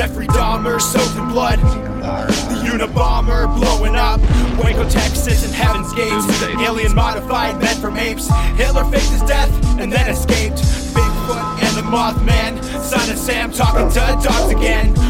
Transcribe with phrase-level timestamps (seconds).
[0.00, 1.58] Jeffrey Dahmer soaked in blood.
[1.58, 4.18] The Unabomber blowing up.
[4.58, 6.24] Waco, Texas, and Heaven's Gates.
[6.42, 8.26] Alien modified men from apes.
[8.56, 10.56] Hitler faked his death and then escaped.
[10.96, 12.64] Bigfoot and the Mothman.
[12.82, 15.09] Son of Sam talking to dogs again.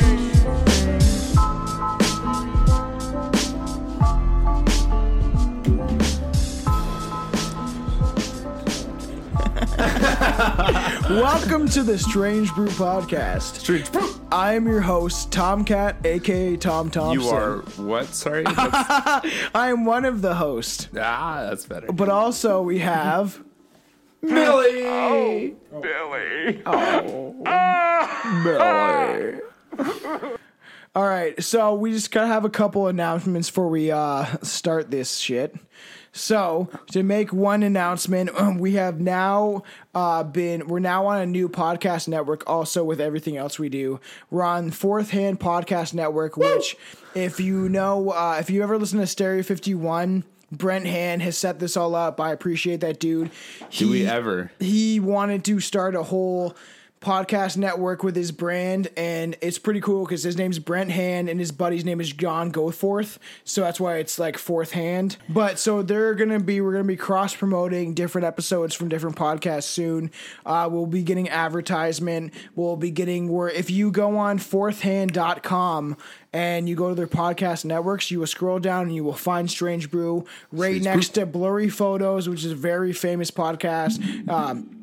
[11.09, 13.55] Welcome to the Strange Brew Podcast.
[13.61, 14.13] Strange Brew.
[14.31, 17.19] I am your host, Tomcat, aka Tom Thompson.
[17.19, 18.05] You are what?
[18.13, 18.43] Sorry.
[18.47, 19.23] I
[19.71, 21.87] am one of the hosts, ah, that's better.
[21.91, 23.43] but also we have
[24.21, 25.55] Billy.
[25.81, 26.61] Billy.
[28.43, 29.41] Billy.
[30.93, 35.17] All right, so we just gotta have a couple announcements before we uh, start this
[35.17, 35.55] shit.
[36.13, 39.63] So to make one announcement, um, we have now
[39.95, 42.43] uh, been we're now on a new podcast network.
[42.49, 46.37] Also with everything else we do, we're on Fourth Hand Podcast Network.
[46.37, 46.75] Which,
[47.15, 50.23] if you know, uh, if you ever listen to Hysteria Fifty One.
[50.53, 52.19] Brent Hand has set this all up.
[52.19, 53.31] I appreciate that dude.
[53.69, 54.51] Do we ever?
[54.59, 56.57] he wanted to start a whole
[57.01, 61.39] podcast network with his brand and it's pretty cool because his name's brent hand and
[61.39, 65.17] his buddy's name is john goforth so that's why it's like fourth hand.
[65.29, 69.63] But so they're gonna be we're gonna be cross promoting different episodes from different podcasts
[69.63, 70.11] soon.
[70.45, 72.33] Uh, we'll be getting advertisement.
[72.55, 75.97] We'll be getting where if you go on fourthhand.com
[76.33, 79.49] and you go to their podcast networks, you will scroll down and you will find
[79.49, 83.99] Strange Brew right Strange next to Blurry Photos, which is a very famous podcast.
[84.29, 84.80] Um,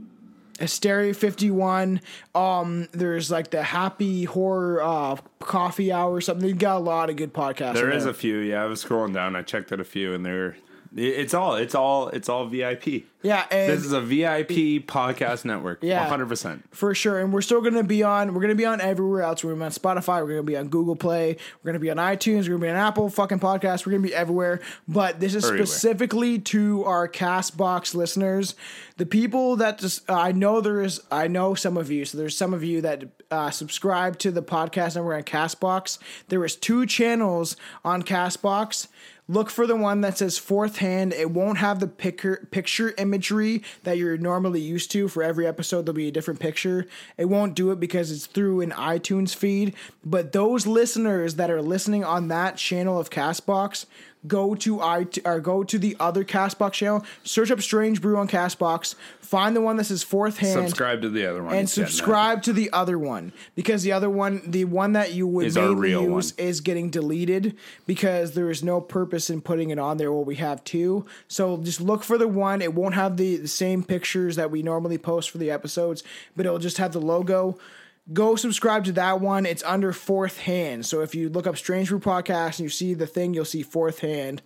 [0.58, 2.00] Hysteria 51.
[2.34, 6.46] Um, there's like the Happy Horror uh, Coffee Hour or something.
[6.46, 7.74] They've got a lot of good podcasts.
[7.74, 8.10] There is there.
[8.10, 8.38] a few.
[8.38, 9.36] Yeah, I was scrolling down.
[9.36, 10.56] I checked out a few, and they're.
[10.96, 11.54] It's all.
[11.56, 12.08] It's all.
[12.08, 13.04] It's all VIP.
[13.22, 15.80] yeah, and This is a VIP podcast network.
[15.82, 16.00] Yeah.
[16.00, 16.64] one hundred percent.
[16.74, 17.18] for sure.
[17.20, 18.32] And we're still gonna be on.
[18.32, 19.44] We're gonna be on everywhere else.
[19.44, 20.22] We're gonna be on Spotify.
[20.22, 21.36] We're gonna be on Google Play.
[21.62, 22.44] We're gonna be on iTunes.
[22.44, 23.84] We're gonna be on Apple fucking podcast.
[23.86, 24.60] We're gonna be everywhere.
[24.86, 25.66] But this is Everywhere.
[25.66, 28.54] specifically to our Castbox listeners,
[28.96, 30.08] the people that just.
[30.08, 31.00] Uh, I know there is.
[31.10, 32.04] I know some of you.
[32.06, 35.98] So there's some of you that uh, subscribe to the podcast network on Castbox.
[36.28, 38.86] There is two channels on Castbox.
[39.30, 41.12] Look for the one that says fourth hand.
[41.12, 45.06] It won't have the picture picture imagery that you're normally used to.
[45.06, 46.86] For every episode, there'll be a different picture.
[47.18, 49.74] It won't do it because it's through an iTunes feed.
[50.02, 53.84] But those listeners that are listening on that channel of Castbox,
[54.28, 57.04] go to i or go to the other Castbox channel.
[57.24, 58.94] Search up Strange Brew on Castbox.
[59.20, 61.52] Find the one that says fourth hand Subscribe to the other one.
[61.54, 61.90] and It's getting that.
[61.90, 65.56] subscribe to the other one because the other one, the one that you would Is
[65.58, 66.46] real use, one.
[66.46, 67.54] is getting deleted
[67.86, 70.10] because there is no purpose in putting it on there.
[70.12, 72.62] Where we have two, so just look for the one.
[72.62, 76.02] It won't have the, the same pictures that we normally post for the episodes,
[76.36, 77.58] but it'll just have the logo.
[78.12, 79.44] Go subscribe to that one.
[79.44, 80.86] It's under fourth hand.
[80.86, 83.62] So if you look up Strange Brew Podcast and you see the thing, you'll see
[83.62, 84.40] fourth hand.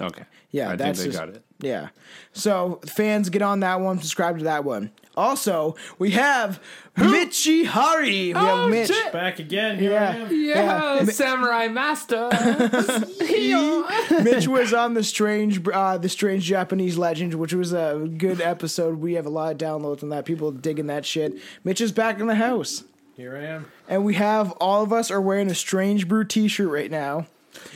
[0.00, 0.24] Okay.
[0.50, 1.42] Yeah, I that's think they just- got it.
[1.60, 1.88] Yeah.
[2.32, 3.98] So fans, get on that one.
[3.98, 4.90] Subscribe to that one.
[5.16, 6.60] Also, we have
[6.98, 8.28] Mitchy Hari.
[8.28, 8.92] We Oh, have Mitch.
[9.12, 9.78] Back again.
[9.78, 10.10] Here Yeah.
[10.10, 10.28] I am.
[10.30, 11.04] Yeah.
[11.06, 12.28] Samurai Master.
[14.22, 18.98] Mitch was on the strange, uh, the strange Japanese legend, which was a good episode.
[19.00, 20.24] We have a lot of downloads on that.
[20.26, 21.38] People digging that shit.
[21.64, 22.84] Mitch is back in the house,
[23.16, 23.66] Here I am.
[23.88, 27.26] and we have all of us are wearing a Strange Brew T-shirt right now.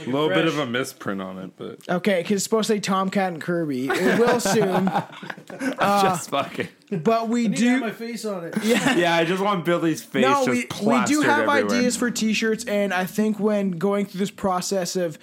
[0.01, 2.81] A little bit of a misprint on it, but Okay, because it's supposed to say
[2.81, 3.89] Tomcat and Kirby.
[3.89, 4.89] It will soon,
[5.79, 6.69] Uh, just fucking.
[6.91, 7.69] but we I need to do.
[7.71, 8.55] have my face on it.
[8.63, 9.15] Yeah, yeah.
[9.17, 11.79] I just want Billy's face no, just we, we do have everywhere.
[11.79, 15.19] ideas for t-shirts and i think when going through this process of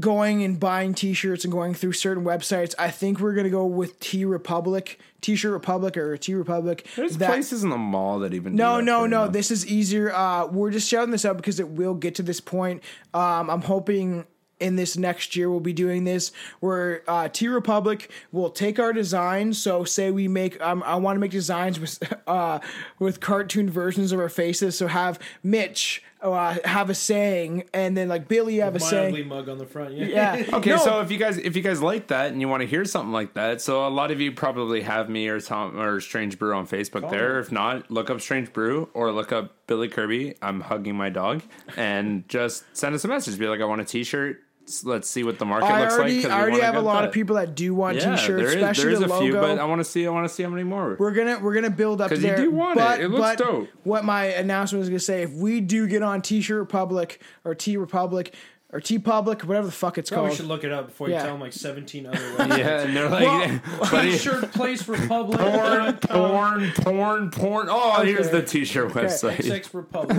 [0.00, 3.66] going and buying t-shirts and going through certain websites i think we're going to go
[3.66, 8.32] with t republic t-shirt republic or t republic There's that- places in the mall that
[8.34, 8.52] even.
[8.52, 9.28] do no, that no, no.
[9.28, 10.12] This is easier.
[10.12, 12.82] Uh, we're just shouting this out because it will get to this point.
[13.14, 14.26] Um, I'm hoping
[14.60, 16.30] in this next year we'll be doing this
[16.60, 19.60] where uh, T Republic will take our designs.
[19.60, 22.60] So say we make, um, I want to make designs with uh,
[22.98, 24.76] with cartoon versions of our faces.
[24.78, 29.28] So have Mitch uh, have a saying, and then like Billy have a Mildly saying.
[29.28, 29.94] mug on the front.
[29.94, 30.06] Yeah.
[30.36, 30.44] Yeah.
[30.56, 30.76] Okay, No.
[30.78, 33.12] so if you guys if you guys like that and you want to hear something
[33.12, 36.54] like that, so a lot of you probably have me or Tom or Strange Brew
[36.54, 37.38] on Facebook there.
[37.38, 40.34] If not, look up Strange Brew or look up Billy Kirby.
[40.42, 41.42] I'm hugging my dog
[41.76, 43.38] and just send us a message.
[43.38, 44.40] Be like, I want a T-shirt.
[44.84, 46.32] Let's see what the market I looks already, like.
[46.32, 48.90] I already have a lot of people that do want Yeah, t-shirts, there is, especially
[48.90, 49.24] there the a logo.
[49.24, 50.06] few, but I want to see.
[50.06, 50.96] I want to see how many more.
[50.98, 52.36] We're gonna we're gonna build up 'Cause you there.
[52.36, 52.82] do want it.
[52.82, 53.68] but, It looks but dope.
[53.84, 57.76] What my announcement was gonna say: if we do get on T-shirt Republic or T
[57.76, 58.34] Republic
[58.72, 61.16] or T Public, whatever the fuck it's Probably called, should look it up before Yeah.
[61.18, 62.58] you tell them like 17 other websites.
[62.58, 65.38] yeah, and they're like, buddy, T-shirt place Republic.
[65.38, 67.66] porn, porn, porn, porn.
[67.70, 69.36] Oh, here's the t-shirt website.
[69.36, 70.18] XX Republic.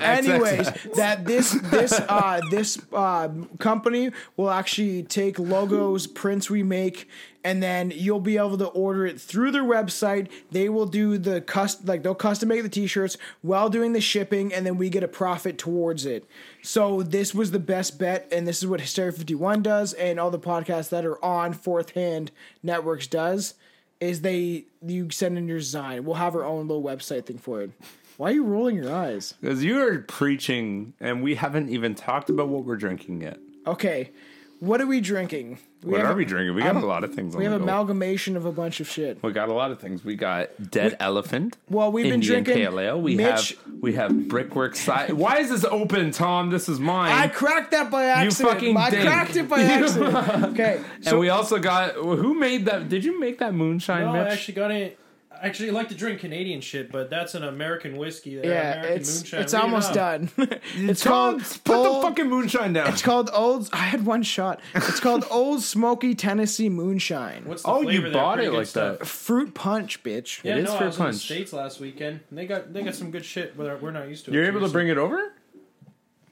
[0.00, 3.28] Anyways, that this this uh this uh
[3.58, 7.08] company will actually take logos, prints we make,
[7.44, 10.28] and then you'll be able to order it through their website.
[10.50, 14.52] They will do the cust like they'll custom make the t-shirts while doing the shipping,
[14.52, 16.24] and then we get a profit towards it.
[16.62, 20.20] So this was the best bet, and this is what Hysteria Fifty One does, and
[20.20, 22.30] all the podcasts that are on Fourth Hand
[22.62, 23.54] Networks does.
[24.00, 26.06] Is they you send in your design.
[26.06, 27.70] We'll have our own little website thing for it.
[28.16, 29.34] Why are you rolling your eyes?
[29.40, 33.38] Because you are preaching, and we haven't even talked about what we're drinking yet.
[33.66, 34.10] Okay,
[34.58, 35.58] what are we drinking?
[35.82, 36.54] We What have are we drinking?
[36.54, 37.34] We got I'm- a lot of things.
[37.34, 39.22] We on have the amalgamation of a bunch of shit.
[39.22, 40.04] We got a lot of things.
[40.04, 41.56] We got Dead Elephant.
[41.70, 43.00] Well, we've been drinking Pale Ale.
[43.00, 45.12] We Mitch- have we have Brickwork side.
[45.14, 46.50] Why is this open, Tom?
[46.50, 47.12] This is mine.
[47.12, 48.38] I cracked that by accident.
[48.40, 49.02] You fucking I dink.
[49.04, 50.14] cracked it by accident.
[50.52, 52.90] okay, so and we also got who made that?
[52.90, 54.26] Did you make that moonshine, No, Mitch?
[54.26, 54.98] I actually got it.
[55.42, 58.36] Actually, I like to drink Canadian shit, but that's an American whiskey.
[58.36, 58.44] There.
[58.44, 59.40] yeah, American it's moonshine.
[59.42, 59.94] it's Read it almost up.
[59.94, 60.30] done.
[60.76, 62.88] it's Tom, called put Old- the fucking moonshine down.
[62.88, 63.68] It's called Old.
[63.72, 64.60] I had one shot.
[64.74, 67.44] It's called Old Smoky Tennessee Moonshine.
[67.46, 68.12] What's the Oh, you there?
[68.12, 68.98] bought Pretty it like stuff.
[68.98, 69.06] that.
[69.08, 70.44] Fruit punch, bitch.
[70.44, 71.14] Yeah, It is no, for I was in punch.
[71.16, 72.20] the states last weekend.
[72.28, 74.34] And they got they got some good shit, but we're not used to it.
[74.34, 75.32] You're so able to bring it over.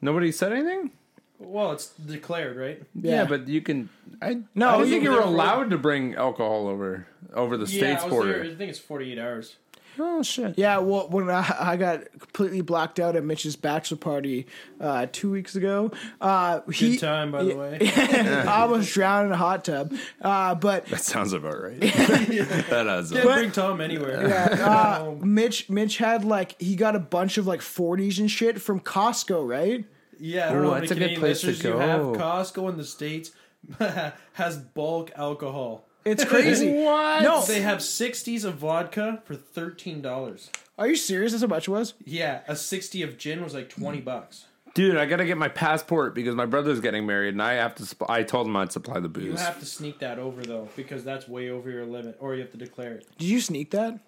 [0.00, 0.90] Nobody said anything.
[1.38, 2.82] Well, it's declared, right?
[2.94, 3.88] Yeah, but you can.
[4.20, 7.56] I No, I didn't think you were go for- allowed to bring alcohol over over
[7.56, 8.32] the Yeah, states I was border.
[8.32, 8.52] there.
[8.52, 9.56] I think it's 48 hours.
[10.00, 10.56] Oh shit!
[10.56, 14.46] Yeah, well, when I, I got completely blacked out at Mitch's bachelor party
[14.80, 15.90] uh, two weeks ago,
[16.20, 17.78] uh, he Good time, by the way.
[17.96, 19.92] I almost drowned in a hot tub.
[20.22, 21.80] Uh, but That sounds about right.
[21.80, 23.10] that has.
[23.10, 24.24] Yeah, bring Tom anywhere.
[24.62, 28.78] uh, Mitch, Mitch had like he got a bunch of like 40s and shit from
[28.78, 29.84] Costco, right?
[30.18, 31.78] Yeah, I don't Ooh, know how that's many a good Canadian place to listeners you
[31.78, 32.00] have.
[32.00, 32.12] go.
[32.14, 33.30] Costco in the states
[34.34, 35.86] has bulk alcohol.
[36.04, 36.72] It's crazy.
[36.84, 37.22] What?
[37.22, 40.48] No, They have 60s of vodka for $13.
[40.78, 41.32] are you serious?
[41.32, 41.94] That's how much it was.
[42.04, 44.46] Yeah, a 60 of gin was like 20 bucks.
[44.74, 47.86] Dude, I gotta get my passport because my brother's getting married, and I have to.
[47.88, 49.24] Sp- I told him I'd supply the booze.
[49.24, 49.40] You booze.
[49.40, 52.52] have to sneak that over though, because that's way over your limit, or you have
[52.52, 53.06] to declare it.
[53.18, 53.98] Did you sneak that?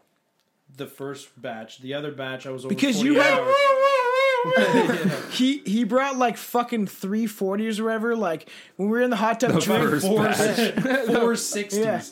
[0.77, 3.55] The first batch, the other batch, I was over Because 40 you had- hours.
[4.57, 5.21] Yeah.
[5.31, 8.17] He he brought like fucking three forties or whatever.
[8.17, 9.91] Like when we were in the hot tub, drink.
[9.91, 10.75] first four, batch.
[10.75, 11.79] four 60s.
[11.79, 12.03] Yeah.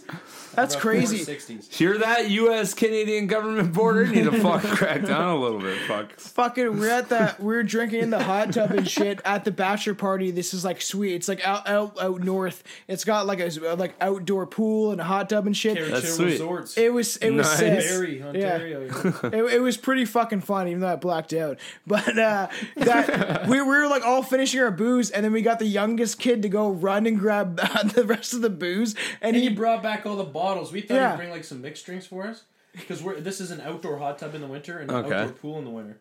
[0.58, 1.18] That's About crazy.
[1.18, 1.72] 460s.
[1.72, 2.74] Hear that, U.S.
[2.74, 4.08] Canadian government border?
[4.08, 6.18] Need to fuck crack down a little bit, fuck.
[6.18, 7.38] Fucking, we're at that.
[7.38, 10.32] we're drinking in the hot tub and shit at the bachelor party.
[10.32, 11.14] This is like sweet.
[11.14, 12.64] It's like out out out north.
[12.88, 15.76] It's got like a like outdoor pool and a hot tub and shit.
[15.90, 16.24] That's Hill sweet.
[16.32, 16.76] Resorts.
[16.76, 17.58] It was it was Nice.
[17.58, 17.78] sick.
[17.78, 18.80] Barrie, Ontario.
[18.82, 19.30] yeah.
[19.32, 21.58] it, it was pretty fucking fun, even though I blacked out.
[21.86, 25.60] But uh, that we, we were like all finishing our booze, and then we got
[25.60, 27.56] the youngest kid to go run and grab
[27.94, 30.47] the rest of the booze, and, And he he brought back all the bottles.
[30.72, 31.10] We thought Yeah.
[31.12, 32.42] he'd bring like some mixed drinks for us
[32.72, 35.14] because we're this is an outdoor hot tub in the winter and an Okay.
[35.14, 35.98] outdoor pool in the winter.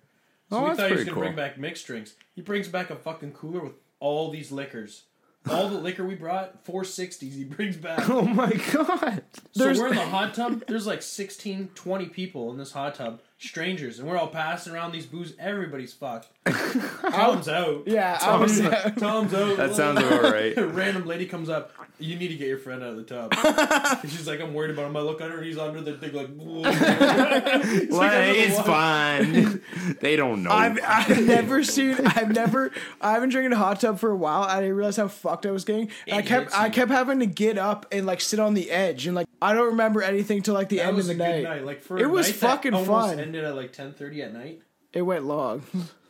[0.49, 1.23] So Oh, we thought he was gonna cool.
[1.23, 2.13] bring back mixed drinks.
[2.35, 5.03] He brings back a fucking cooler with all these liquors.
[5.49, 7.35] All the liquor we brought, four sixties.
[7.35, 7.99] He brings back.
[8.09, 9.23] Oh my god!
[9.53, 10.63] So we're in the hot tub.
[10.67, 14.91] There's like 16, 20 people in this hot tub, strangers, and we're all passing around
[14.91, 15.33] these booze.
[15.39, 16.27] Everybody's fucked.
[16.45, 17.83] Tom's out.
[17.87, 18.59] yeah, I was
[18.99, 19.55] Tom's out.
[19.57, 20.57] That sounds about right.
[20.57, 21.71] A random lady comes up.
[21.99, 23.33] You need to get your friend out of the tub.
[24.03, 24.95] and she's like, I'm worried about him.
[24.97, 26.27] I look under and he's under the thing like.
[26.37, 29.61] "Whoa." It's like Well, under it's fine.
[29.99, 30.51] they don't know.
[30.51, 31.95] I've, I've never seen.
[32.05, 32.71] I've never.
[33.01, 34.43] I've been drinking a hot tub for a while.
[34.43, 35.89] I didn't realize how fucked I was getting.
[36.11, 36.57] I kept.
[36.57, 39.53] I kept having to get up and like sit on the edge and like I
[39.53, 41.43] don't remember anything till like the That end was of a the good night.
[41.43, 41.65] night.
[41.65, 43.19] Like for It a was night fucking that almost fun.
[43.19, 44.61] Ended at like ten thirty at night.
[44.93, 45.63] It went long.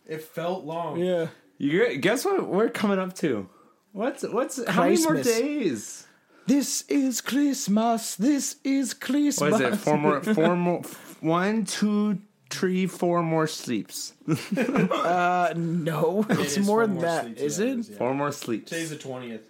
[0.06, 1.00] It felt long.
[1.00, 1.28] Yeah.
[1.58, 3.50] you guess what we're coming up to?
[3.98, 6.06] What's what's how many more days?
[6.46, 8.14] This is Christmas.
[8.16, 9.52] This is Christmas.
[9.52, 9.78] What is it?
[9.78, 10.22] Four more.
[10.36, 10.82] Four more.
[11.20, 12.20] One, two,
[12.52, 14.14] three, four more sleeps.
[14.56, 17.24] Uh, no, It it's more than more that.
[17.24, 17.80] sleeps, Is yeah, it?
[17.80, 17.98] is, yeah.
[17.98, 18.70] Four more sleeps.
[18.70, 19.42] Today's the twentieth.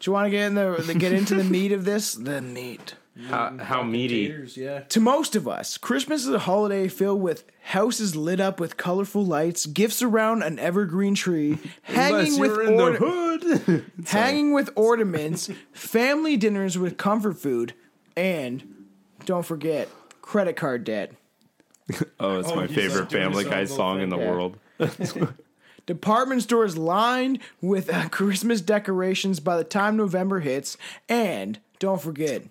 [0.00, 2.12] Do you want to get in the, the get into the meat of this?
[2.12, 2.96] The meat.
[3.28, 4.26] How how meaty?
[4.26, 4.80] Taters, yeah.
[4.80, 9.24] To most of us, Christmas is a holiday filled with houses lit up with colorful
[9.24, 13.90] lights, gifts around an evergreen tree, hanging with you're in orna- the hood.
[14.08, 17.72] hanging with ornaments, family dinners with comfort food,
[18.16, 18.86] and
[19.24, 19.88] don't forget
[20.20, 21.12] credit card debt.
[22.18, 24.24] Oh, it's Oh, my favorite Family Guy song in the thing.
[24.24, 24.30] Yeah.
[24.32, 24.58] world.
[25.86, 30.76] department stores lined with uh, Christmas decorations by the time November hits,
[31.08, 32.42] and don't forget,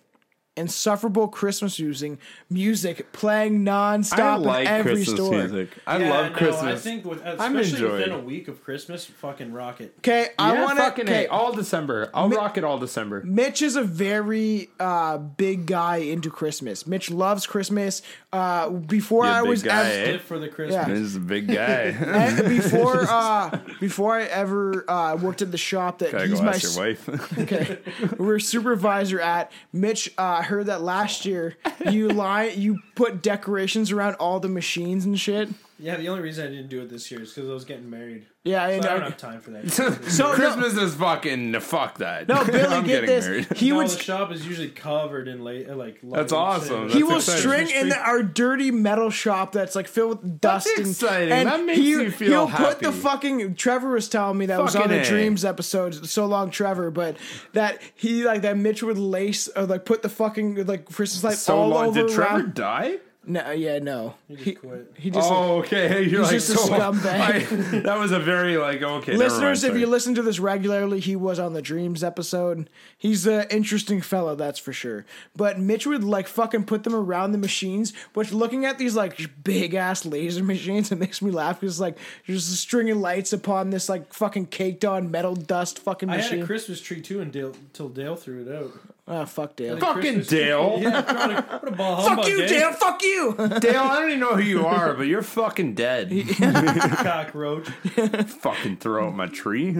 [0.55, 2.19] insufferable Christmas using
[2.49, 5.31] music playing nonstop I nonstop like in every Christmas store.
[5.37, 5.69] music.
[5.87, 6.63] I Yeah, love no, Christmas.
[6.63, 8.21] I think with, I'm especially within enjoying.
[8.21, 9.95] a week of Christmas, fucking rocket.
[9.99, 10.83] Okay, I yeah, want to.
[10.83, 12.09] fucking Okay, all December.
[12.13, 13.23] I'll Mi- rock it all December.
[13.23, 16.85] Mitch is a very uh, big guy into Christmas.
[16.85, 18.01] Mitch loves Christmas.
[18.31, 20.17] Uh, before You a I big was guy, ever, eh?
[20.19, 20.73] For the Christmas.
[20.87, 20.93] Yeah.
[20.93, 21.55] This is a big guy.
[21.99, 26.45] and before uh, before I ever uh, worked at the shop that Gotta he's go
[26.45, 27.37] my ask your wife.
[27.39, 27.79] okay,
[28.17, 29.51] we're supervisor at.
[29.71, 31.55] Mitch uh, heard that last year
[31.89, 35.49] you lie you put decorations around all the machines and shit.
[35.79, 37.89] Yeah, the only reason I didn't do it this year is because I was getting
[37.89, 38.27] married.
[38.43, 39.69] Yeah, So and I don't have time for that.
[39.71, 39.89] so
[40.29, 42.27] no, Christmas is fucking fuck that.
[42.27, 43.25] no, Billy, I'm get getting this.
[43.25, 43.47] married.
[43.57, 45.99] He no, would the shop is usually covered in late, uh, like.
[46.03, 46.83] That's lights awesome.
[46.83, 47.41] and- he That's will exciting.
[47.41, 47.99] string in tree.
[47.99, 51.31] our dirty metal shop that's like filled with dust That's and exciting.
[51.31, 54.61] and That makes he, you feel he'll put the fucking Trevor was telling me that
[54.61, 55.09] was on Fucking the A.
[55.09, 57.17] Dreams episode so long Trevor, but
[57.53, 61.37] that he like that Mitch would lace or like put the fucking like Christmas light
[61.37, 61.85] so all long.
[61.87, 62.97] over Did Trevor around- die?
[63.25, 64.15] No, uh, yeah, no.
[64.27, 64.91] He just quit.
[64.97, 66.01] He just oh, okay.
[66.03, 67.73] You're he's like just a scumbag.
[67.73, 69.13] I- that was a very like okay.
[69.13, 72.69] never mind, Listeners, if you listen to this regularly, he was on the Dreams episode.
[72.97, 75.05] He's an interesting fellow, that's for sure.
[75.35, 79.17] But Mitch would like fucking put them around the machines, which looking at these like
[79.43, 83.31] big ass laser machines, it makes me laugh because like there's a string of lights
[83.31, 87.21] upon this like fucking caked on metal dust fucking I had a Christmas tree too
[87.21, 88.73] until Dale, Dale threw it out.
[89.07, 89.77] Oh fuck Dale.
[89.77, 90.77] Fucking Christmas- Dale.
[90.81, 92.47] Yeah, what a, what a ball Fuck humbug, you?
[92.47, 92.73] Dale.
[92.73, 93.35] Fuck you.
[93.59, 96.09] Dale, I don't even know who you are, but you're fucking dead.
[96.37, 97.67] Cockroach.
[97.69, 99.75] fucking throw out my tree.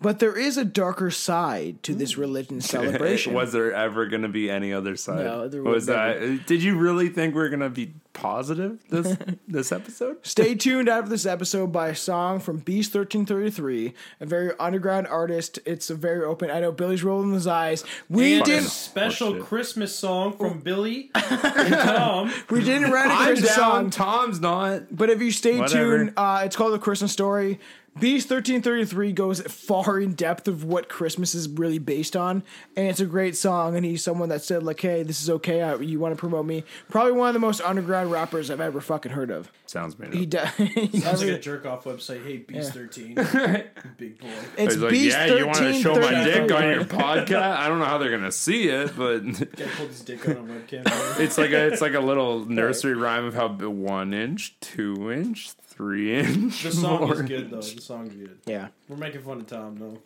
[0.00, 3.32] but there is a darker side to this religion celebration.
[3.34, 5.24] Was there ever going to be any other side?
[5.24, 6.46] No, there was was that.
[6.46, 9.16] Did you really think we are going to be positive this
[9.48, 10.18] this episode?
[10.26, 15.58] Stay tuned after this episode by a song from Beast 1333, a very underground artist.
[15.64, 16.50] It's a very open.
[16.50, 17.84] I know Billy's rolling his eyes.
[18.08, 18.68] We And a didn't.
[18.68, 19.42] special Horseshit.
[19.44, 22.32] Christmas song from Billy and Tom.
[22.50, 23.58] We didn't write a I'm Christmas down.
[23.58, 24.94] song, Tom's not.
[24.94, 25.98] but if you stay Whatever.
[25.98, 27.58] tuned, uh, it's called the Christmas Story.
[28.00, 32.42] Beast 1333 goes far in depth of what Christmas is really based on,
[32.74, 33.76] and it's a great song.
[33.76, 35.60] And he's someone that said like, "Hey, this is okay.
[35.60, 38.80] I, you want to promote me?" Probably one of the most underground rappers I've ever
[38.80, 39.52] fucking heard of.
[39.66, 40.14] Sounds made up.
[40.16, 41.02] He does.
[41.02, 42.24] Sounds like a jerk off website.
[42.24, 43.14] Hey, Beast 13.
[43.98, 44.28] Big boy.
[44.56, 46.46] it's He's like, Beast yeah, you want to show my 1333.
[46.46, 47.56] dick on your podcast?
[47.56, 49.20] I don't know how they're gonna see it, but
[49.56, 51.20] Guy pulled his dick out on webcam.
[51.20, 55.50] it's like a it's like a little nursery rhyme of how one inch, two inch,
[55.82, 56.22] three.
[56.22, 57.56] The song is good though.
[57.56, 58.38] The song's good.
[58.46, 58.68] Yeah.
[58.88, 59.98] We're making fun of Tom though.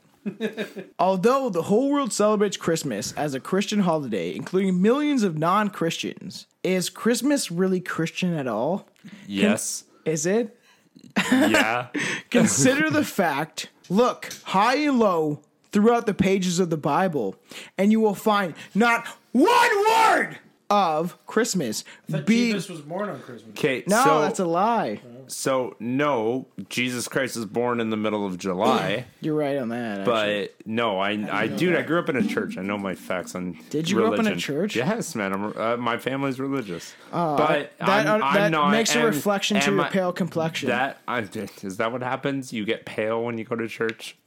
[0.99, 6.47] Although the whole world celebrates Christmas as a Christian holiday, including millions of non Christians,
[6.63, 8.89] is Christmas really Christian at all?
[9.27, 9.85] Yes.
[10.05, 10.59] Is it?
[11.31, 11.89] Yeah.
[12.31, 15.43] Consider the fact look high and low
[15.73, 17.37] throughout the pages of the Bible,
[17.77, 20.39] and you will find not one word
[20.71, 21.85] of Christmas.
[22.09, 23.51] But Be- Jesus was born on Christmas.
[23.51, 23.85] Okay.
[23.87, 25.01] no, so, that's a lie.
[25.29, 29.07] So no, Jesus Christ is born in the middle of July.
[29.21, 30.01] You're right on that.
[30.01, 30.51] actually.
[30.55, 32.57] But no, I, I, dude, I grew up in a church.
[32.59, 33.59] I know my facts on.
[33.71, 34.77] Did you grow up in a church?
[34.77, 35.33] Yes, man.
[35.33, 36.95] I'm, uh, my family's religious.
[37.11, 38.71] but that I'm, that I'm not.
[38.71, 40.69] makes a reflection to your my- pale complexion.
[40.69, 41.21] That I,
[41.63, 42.53] is that what happens?
[42.53, 44.17] You get pale when you go to church.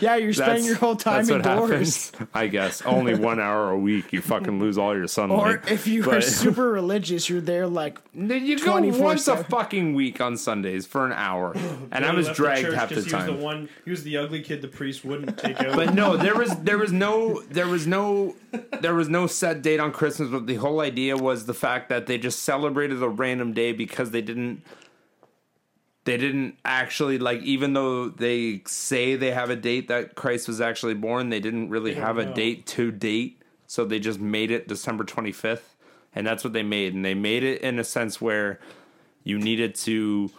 [0.00, 2.10] yeah, you're spending That's- your whole time that's what indoors.
[2.10, 2.28] happens.
[2.34, 4.12] I guess only one hour a week.
[4.12, 5.38] You fucking lose all your sunlight.
[5.68, 8.98] Or if you are super religious, you're there like you go 24/7.
[9.00, 11.52] once a fucking week on Sundays for an hour,
[11.92, 13.36] and I was left dragged church half the 'cause He was time.
[13.38, 13.68] the one.
[13.84, 15.76] He was the ugly kid the priest wouldn't take out.
[15.76, 18.34] But no, there was there was no there was no
[18.80, 20.28] there was no set date on Christmas.
[20.30, 24.10] But the whole idea was the fact that they just celebrated a random day because
[24.10, 24.62] they didn't
[26.08, 30.58] they didn't actually like even though they say they have a date that Christ was
[30.58, 33.42] actually born, they didn't really have a date to date.
[33.66, 35.76] So they just made it December twenty fifth,
[36.14, 36.94] and that's what they made.
[36.94, 38.58] And they made it in a sense where
[39.22, 40.30] you needed to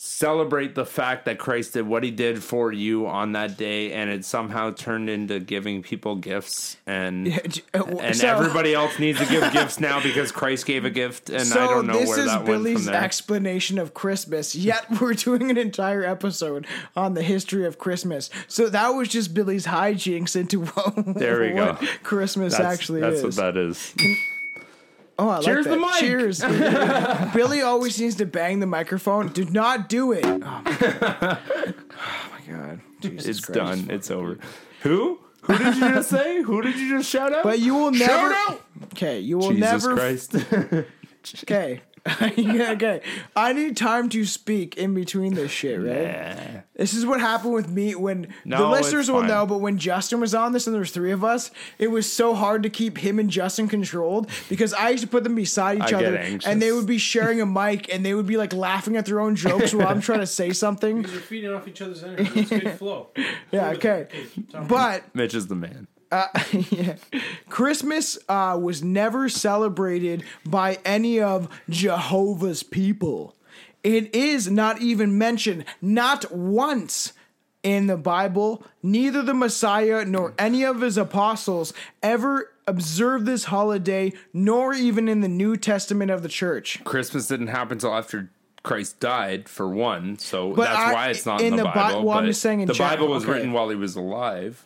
[0.00, 4.08] celebrate the fact that Christ did what he did for you on that day and
[4.08, 7.26] it somehow turned into giving people gifts and
[7.74, 11.30] uh, and So- everybody else needs to give gifts now because Christ gave a gift
[11.30, 13.02] and So I don't know this where is that went Billy's from there.
[13.02, 14.54] explanation of Christmas.
[14.54, 18.30] Yet we're doing an entire episode on the history of Christmas.
[18.46, 21.86] So that was just Billy's hijinks into what, There we what go.
[22.04, 23.24] Christmas that's actually that's is.
[23.24, 23.92] what that is.
[25.18, 26.42] Oh, I Cheers like the that.
[26.42, 27.28] mic.
[27.28, 27.32] Cheers.
[27.34, 29.28] Billy always needs to bang the microphone.
[29.28, 30.24] Do not do it.
[30.24, 31.38] Oh my god.
[32.00, 32.80] Oh my god.
[33.00, 33.58] Jesus It's Christ.
[33.58, 33.86] done.
[33.90, 34.38] It's over.
[34.82, 35.18] Who?
[35.42, 36.42] Who did you just say?
[36.42, 37.42] Who did you just shout out?
[37.44, 38.34] But you will Shout never.
[38.34, 38.62] out!
[38.92, 39.94] Okay, you will Jesus never.
[39.96, 40.36] Christ.
[41.42, 41.82] Okay,
[42.36, 43.00] Yeah, okay,
[43.36, 46.62] I need time to speak in between this shit, right?
[46.74, 49.28] This is what happened with me when the No, it's listeners will fine.
[49.28, 52.10] know, but when Justin was on this and there was three of us, it was
[52.10, 55.78] so hard to keep him and Justin controlled because I used to put them beside
[55.78, 56.48] each I other anxious.
[56.50, 59.18] and they would be sharing a mic and they would be like laughing at their
[59.20, 60.98] own jokes while I'm trying to say something.
[60.98, 62.30] Because you're feeding off each other's energy.
[62.40, 63.08] It's good flow.
[63.50, 64.06] Yeah, okay.
[64.68, 65.88] But Mitch is the man.
[66.70, 66.96] yeah.
[67.48, 73.34] Christmas uh, was never celebrated by any of Jehovah's people.
[73.84, 77.12] It is not even mentioned, not once
[77.62, 78.64] in the Bible.
[78.82, 81.72] Neither the Messiah nor any of his apostles
[82.02, 86.82] ever observed this holiday, nor even in the New Testament of the church.
[86.84, 88.30] Christmas didn't happen until after
[88.62, 90.18] Christ died, for one.
[90.18, 92.02] So But that's I- why it's not in in the, the Bi- Bible.
[92.04, 93.32] well, I'm just saying in the Bible was okay.
[93.34, 94.64] written while he was alive.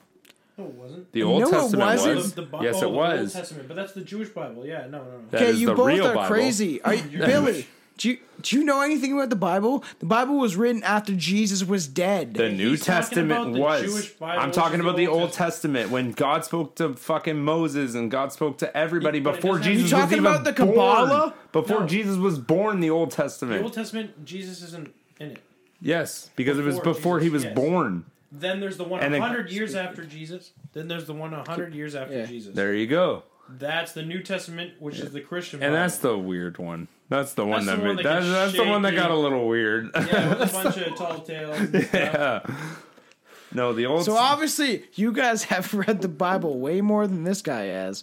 [0.62, 1.12] No, it wasn't.
[1.12, 2.16] The Old No, it Testament wasn't.
[2.16, 2.33] was.
[2.35, 3.33] The Bi- yes, oh, it the Old was.
[3.33, 4.66] Testament, but that's the Jewish Bible.
[4.66, 5.11] Yeah, no, no, no.
[5.31, 6.28] That Okay, is you the both real are Bible.
[6.35, 6.81] crazy.
[6.85, 7.66] Are you, Billy?
[7.99, 9.85] Do you, do you know anything about the Bible?
[10.00, 12.35] The Bible was written after Jesus was dead.
[12.35, 14.09] The New He's Testament the was.
[14.19, 15.90] Bible, I'm talking is the about the Old Old Testament.
[15.90, 19.97] when God spoke to fucking Moses and God spoke to everybody Yeah, before Jesus You
[19.97, 20.71] was talking about the born.
[20.71, 21.35] Kabbalah?
[21.52, 21.87] Before No.
[21.87, 23.62] Jesus was born, the Old Testament.
[23.62, 24.07] The Testament.
[24.09, 25.38] Old Testament, Jesus isn't in it.
[25.81, 27.54] yes, because it was Before before he was yes.
[27.54, 28.07] born.
[28.35, 30.53] Then there's the one And a it- hundred years after Jesus.
[30.73, 32.27] Then there's the one a hundred years after Yeah.
[32.27, 32.55] Jesus.
[32.55, 33.25] There you go.
[33.49, 35.62] That's the New Testament, which is the Christian.
[35.62, 35.83] And Bible.
[35.83, 36.89] that's the weird one.
[37.11, 38.95] That's the one That's that the one made that that's, gets that's the one that
[38.95, 39.91] got a little weird.
[39.95, 41.59] yeah, with a bunch of tall tales.
[41.61, 41.93] And stuff.
[41.93, 42.41] yeah.
[43.53, 47.43] No, the old So obviously, you guys have read the Bible way more than this
[47.43, 48.03] guy has.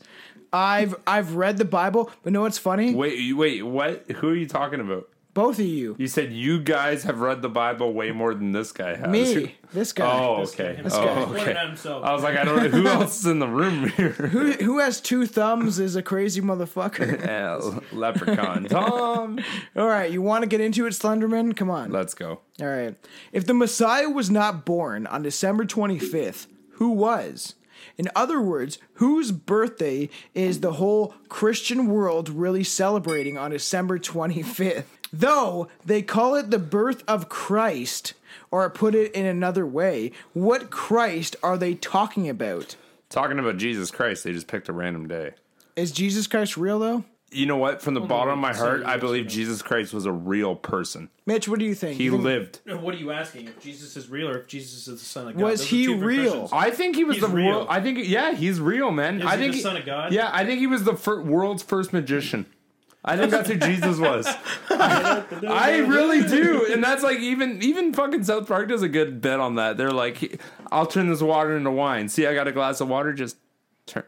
[0.53, 2.93] I've I've read the Bible, but know what's funny?
[2.93, 4.05] Wait, you- wait, what?
[4.17, 5.09] Who are you talking about?
[5.35, 8.71] Both of you, You said you guys have read the Bible way more than this
[8.71, 9.07] guy has.
[9.09, 10.11] me, this guy.
[10.11, 10.75] Oh, This guy okay.
[10.75, 11.29] himself.
[11.29, 11.55] Oh, okay.
[11.55, 14.09] I was like, I don't know who else is in the room here.
[14.31, 17.19] Who who has two thumbs is a crazy motherfucker.
[17.29, 17.59] Yeah,
[17.93, 19.39] leprechaun Tom.
[19.75, 21.55] All right, you want to get into it, Slenderman?
[21.55, 21.91] Come on.
[21.91, 22.41] Let's go.
[22.59, 22.95] All right.
[23.31, 27.55] If the Messiah was not born on December 25th, who was?
[27.97, 34.83] In other words, whose birthday is the whole Christian world really celebrating on December 25th?
[35.11, 38.13] Though they call it the birth of Christ,
[38.51, 42.75] or put it in another way, what Christ are they talking about?
[43.09, 45.31] Talking about Jesus Christ, they just picked a random day.
[45.75, 47.03] Is Jesus Christ real though?
[47.31, 47.83] You know what?
[47.83, 49.29] From the bottom of my heart, I believe know.
[49.29, 51.09] Jesus Christ was a real person.
[51.27, 51.97] Mitch, what do you think?
[51.97, 52.59] He You think- lived.
[52.65, 53.47] No, What are you asking?
[53.47, 55.43] If Jesus is real or if Jesus is the Son of God?
[55.43, 56.31] Was Those are he two different real?
[56.47, 56.49] questions.
[56.53, 57.45] I think he was He's the real.
[57.47, 57.67] world.
[57.69, 59.19] I think yeah, he's real, man.
[59.21, 60.11] Is I he think the Son of God?
[60.11, 62.47] Yeah, I think he was the fir- world's first magician.
[63.03, 64.27] I think that's who Jesus was.
[64.69, 69.21] I, I really do, and that's like even even fucking South Park does a good
[69.21, 69.77] bet on that.
[69.77, 73.13] They're like, "I'll turn this water into wine." See, I got a glass of water.
[73.13, 73.37] Just
[73.85, 74.03] turn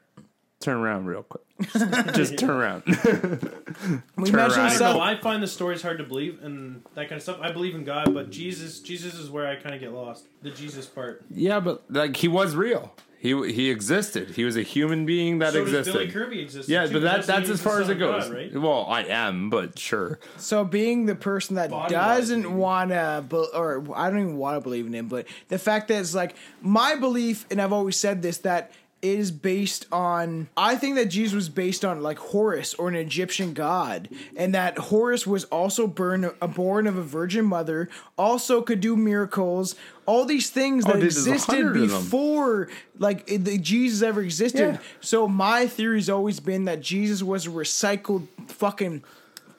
[0.59, 1.43] turn around real quick.
[1.61, 2.83] Just, just turn around.
[2.87, 4.59] we turn mentioned around.
[4.59, 4.99] I don't know.
[4.99, 7.39] I find the stories hard to believe and that kind of stuff.
[7.41, 10.25] I believe in God, but Jesus, Jesus is where I kind of get lost.
[10.41, 11.23] The Jesus part.
[11.29, 12.93] yeah, but like he was real.
[13.21, 14.31] He he existed.
[14.31, 15.93] He was a human being that so does existed.
[15.93, 16.67] Billy Kirby exist?
[16.67, 18.23] yeah, too, but that that's as far as it goes.
[18.23, 18.51] God, right?
[18.51, 20.17] Well, I am, but sure.
[20.37, 24.57] So being the person that Body-wise, doesn't want to, be- or I don't even want
[24.57, 27.95] to believe in him, but the fact that it's like my belief, and I've always
[27.95, 30.49] said this that it is based on.
[30.55, 34.77] I think that Jesus was based on like Horus or an Egyptian god, and that
[34.77, 39.75] Horus was also born a born of a virgin mother, also could do miracles.
[40.05, 42.01] All these things oh, that dude, there's a existed hundred of them.
[42.01, 44.73] before like the Jesus ever existed.
[44.73, 44.77] Yeah.
[44.99, 49.03] So my theory's always been that Jesus was a recycled fucking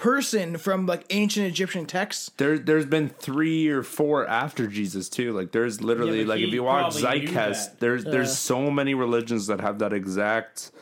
[0.02, 2.32] person from like ancient Egyptian texts.
[2.36, 5.32] There, there's been three or four after Jesus too.
[5.32, 7.80] Like there's literally Yeah, but like if he you watch probably knew Zeitgeist, that.
[7.80, 10.72] there's there's so many religions that have that exact.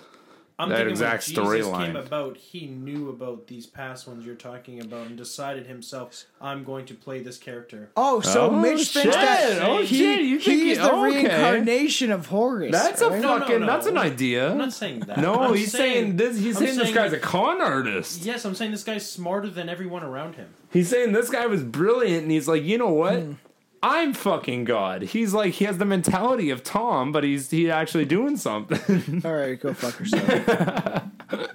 [0.60, 1.86] I'm That thinking exact when Jesus storyline.
[1.86, 6.64] came about, he knew about these past ones you're talking about and decided himself, I'm
[6.64, 7.90] going to play this character.
[7.96, 9.12] Oh, so Oh, Mitch thinks shit.
[9.14, 10.20] that Oh, he, shit.
[10.22, 11.02] You think he's he- the okay.
[11.22, 12.72] reincarnation of Horus.
[12.72, 13.20] That's a right?
[13.20, 13.60] No, no, fucking.
[13.60, 13.66] no.
[13.66, 14.50] That's an idea.
[14.50, 15.18] I'm not saying that.
[15.18, 16.38] no, I'm he's saying, this.
[16.38, 18.22] He's I'm saying, this saying- guy's a con artist.
[18.22, 20.48] Yes, I'm saying this guy's smarter than everyone around him.
[20.72, 23.14] He's saying this guy was brilliant, and he's like, you know what?
[23.18, 23.32] Hmm.
[23.82, 25.02] I'm fucking God.
[25.02, 29.22] He's like, he has the mentality of Tom, but he's he actually doing something.
[29.24, 30.26] All right, go fuck yourself.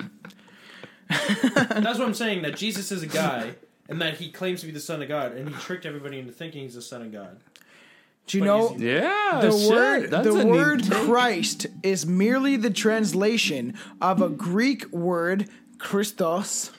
[1.09, 2.41] That's what I'm saying.
[2.41, 3.51] That Jesus is a guy,
[3.89, 6.31] and that he claims to be the Son of God, and he tricked everybody into
[6.31, 7.37] thinking he's the Son of God.
[8.27, 9.69] Do you But know yeah, the shit.
[9.69, 10.91] word That's the word take.
[10.93, 16.71] Christ is merely the translation of a Greek word Christos,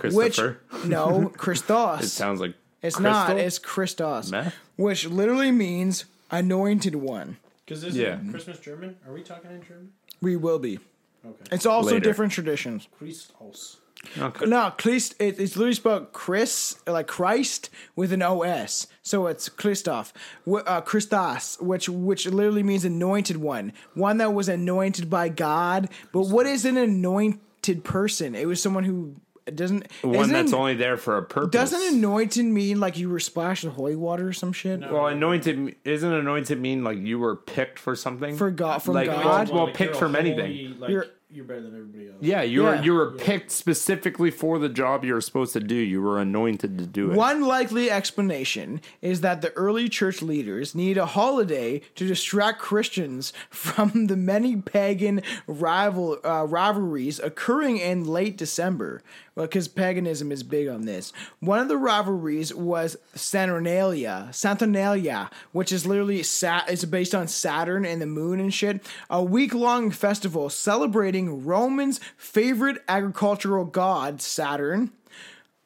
[0.00, 0.38] which
[0.84, 2.02] no Christos.
[2.04, 3.36] it sounds like It's not.
[3.36, 4.54] It's Christos, Meth?
[4.78, 7.36] Which literally means anointed one.
[7.66, 8.18] Because this Yeah.
[8.22, 8.96] is Christmas German.
[9.06, 9.92] Are we talking in German?
[10.22, 10.78] We will be.
[11.26, 11.36] Okay.
[11.52, 12.00] It's also Later.
[12.00, 12.88] different traditions.
[12.98, 13.76] Christos.
[14.16, 14.46] Okay.
[14.46, 15.16] No, Christ.
[15.18, 18.86] It, it's literally spelled Chris, like Christ with an O S.
[19.02, 20.12] So it's Christoph,
[20.48, 25.88] wh- uh, Christos, which which literally means anointed one, one that was anointed by God.
[26.12, 28.36] But what is an anointed person?
[28.36, 29.16] It was someone who
[29.56, 29.90] doesn't.
[30.02, 31.50] One that's it- only there for a purpose.
[31.52, 34.80] Doesn't anointed mean like you were splashed with holy water or some shit?
[34.80, 39.06] Well, anointed isn't anointed mean like you were picked for something For God- from like,
[39.06, 39.48] God?
[39.48, 40.78] Well, well Like, picked from a anything.
[40.78, 42.16] Like, You're- you're, better than everybody else.
[42.20, 42.82] Yeah, you were Yeah.
[42.82, 45.74] you were picked specifically for the job you were supposed to do.
[45.74, 47.16] You were anointed to do it.
[47.16, 53.32] One likely explanation is that the early church leaders need a holiday to distract Christians
[53.50, 59.02] from the many pagan rival uh, rivalries occurring in late December.
[59.34, 61.12] Well, because paganism is big on this.
[61.38, 66.68] One of the rivalries was Saturnalia, Saturnalia, which is literally sat.
[66.68, 68.84] It's based on Saturn and the moon and shit.
[69.08, 74.92] A week long festival celebrating Romans' favorite agricultural god, Saturn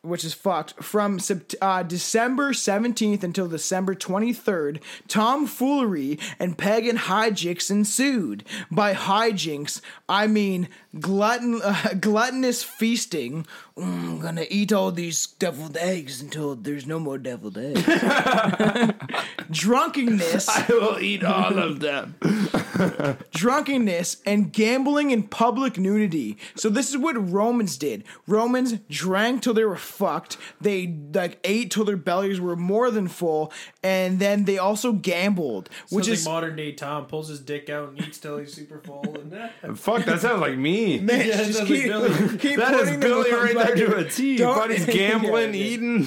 [0.03, 1.21] which is fucked, from
[1.61, 8.45] uh, December 17th until December 23rd, tomfoolery and pagan hijinks ensued.
[8.71, 13.47] By hijinks, I mean glutton, uh, gluttonous feasting.
[13.77, 17.83] Mm, I'm gonna eat all these deviled eggs until there's no more deviled eggs.
[19.51, 20.49] Drunkenness.
[20.49, 22.17] I will eat all of them.
[23.31, 26.37] drunkenness, and gambling in public nudity.
[26.55, 28.05] So this is what Romans did.
[28.27, 30.37] Romans drank till they were fucked.
[30.61, 35.69] They like ate till their bellies were more than full, and then they also gambled,
[35.89, 38.53] which Which is like modern day Tom pulls his dick out and eats till he's
[38.53, 39.17] super full.
[39.63, 41.01] And Fuck, that sounds like me.
[41.01, 42.39] Man, Yeah, just keep, like Billy.
[42.39, 44.37] keep That is putting them Billy on right there fucking- to a T.
[44.37, 46.07] Don't- Buddy's gambling, Yeah, eating.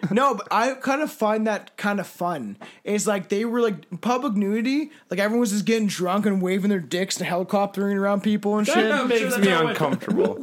[0.10, 2.56] No, but I kind of find that kind of fun.
[2.84, 6.70] It's like they were like public nudity, like everyone was just getting drunk and waving
[6.70, 8.76] their dicks and helicoptering around people and shit.
[8.76, 9.80] That I'm makes sure that's me how it went.
[9.80, 10.36] uncomfortable.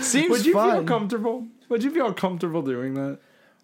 [0.00, 0.70] Seems Would you fun.
[0.76, 1.46] feel comfortable?
[1.68, 3.18] Would you feel comfortable doing that?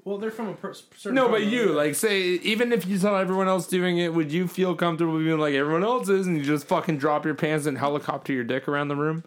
[0.06, 1.14] well, they're from a per- certain.
[1.14, 4.30] No, but you, the- like, say, even if you saw everyone else doing it, would
[4.30, 7.64] you feel comfortable being like everyone else is and you just fucking drop your pants
[7.64, 9.24] and helicopter your dick around the room?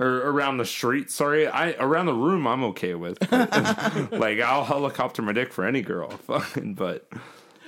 [0.00, 1.46] Or around the street, sorry.
[1.46, 3.18] I around the room I'm okay with.
[4.12, 6.08] like I'll helicopter my dick for any girl.
[6.26, 7.06] Fucking but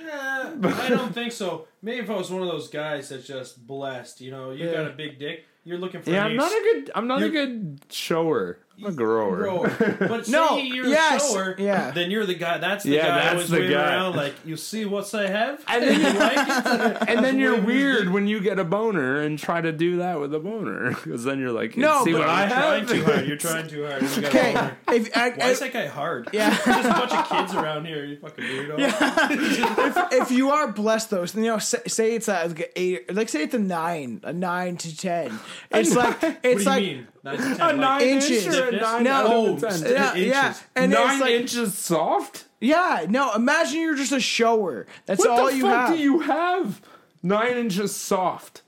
[0.05, 1.67] I don't think so.
[1.81, 4.87] Maybe if I was one of those guys that's just blessed, you know, you got
[4.87, 7.21] a big dick, you're looking for Yeah, an I'm not ex- a good I'm not
[7.21, 8.57] a You're- good shower.
[8.79, 9.35] I'm a grower.
[9.37, 9.95] grower.
[9.99, 11.91] But say No, you're yes, a shower, yeah.
[11.91, 12.57] then you're the guy.
[12.57, 13.93] That's the Yeah, guy that's always the guy.
[13.95, 15.63] around like, you see what I have?
[15.67, 16.47] And then You like
[17.01, 17.09] it?
[17.09, 20.33] And then you're weird when you get a boner and try to do that with
[20.33, 22.89] a boner because then you're like, No, see what I trying have.
[22.89, 23.27] too hard.
[23.27, 24.01] You're trying too hard.
[24.01, 26.29] You got a Okay, if I, Why is that guy hard?
[26.33, 26.49] yeah.
[26.65, 28.03] There's a bunch of kids around here.
[28.05, 28.79] You fucking weirdo.
[28.79, 30.07] Yeah.
[30.11, 33.29] if you are blessed though, so, you know, say, say it's a, like eight, like
[33.29, 35.39] say it's a nine, a nine to ten.
[35.71, 37.07] It's like What it's do like mean?
[37.23, 38.45] Nine to ten, A like- nine Inches.
[38.47, 39.11] inch or a nine No.
[39.11, 39.71] out of Oh, ten?
[39.71, 42.45] st- yeah, yeah, and nine it's like inches soft.
[42.59, 43.31] yeah, no.
[43.33, 44.85] Imagine you're just a shower.
[45.05, 45.95] That's What all the you fuck have.
[45.97, 46.81] do you have?
[47.21, 48.62] Nine inches soft.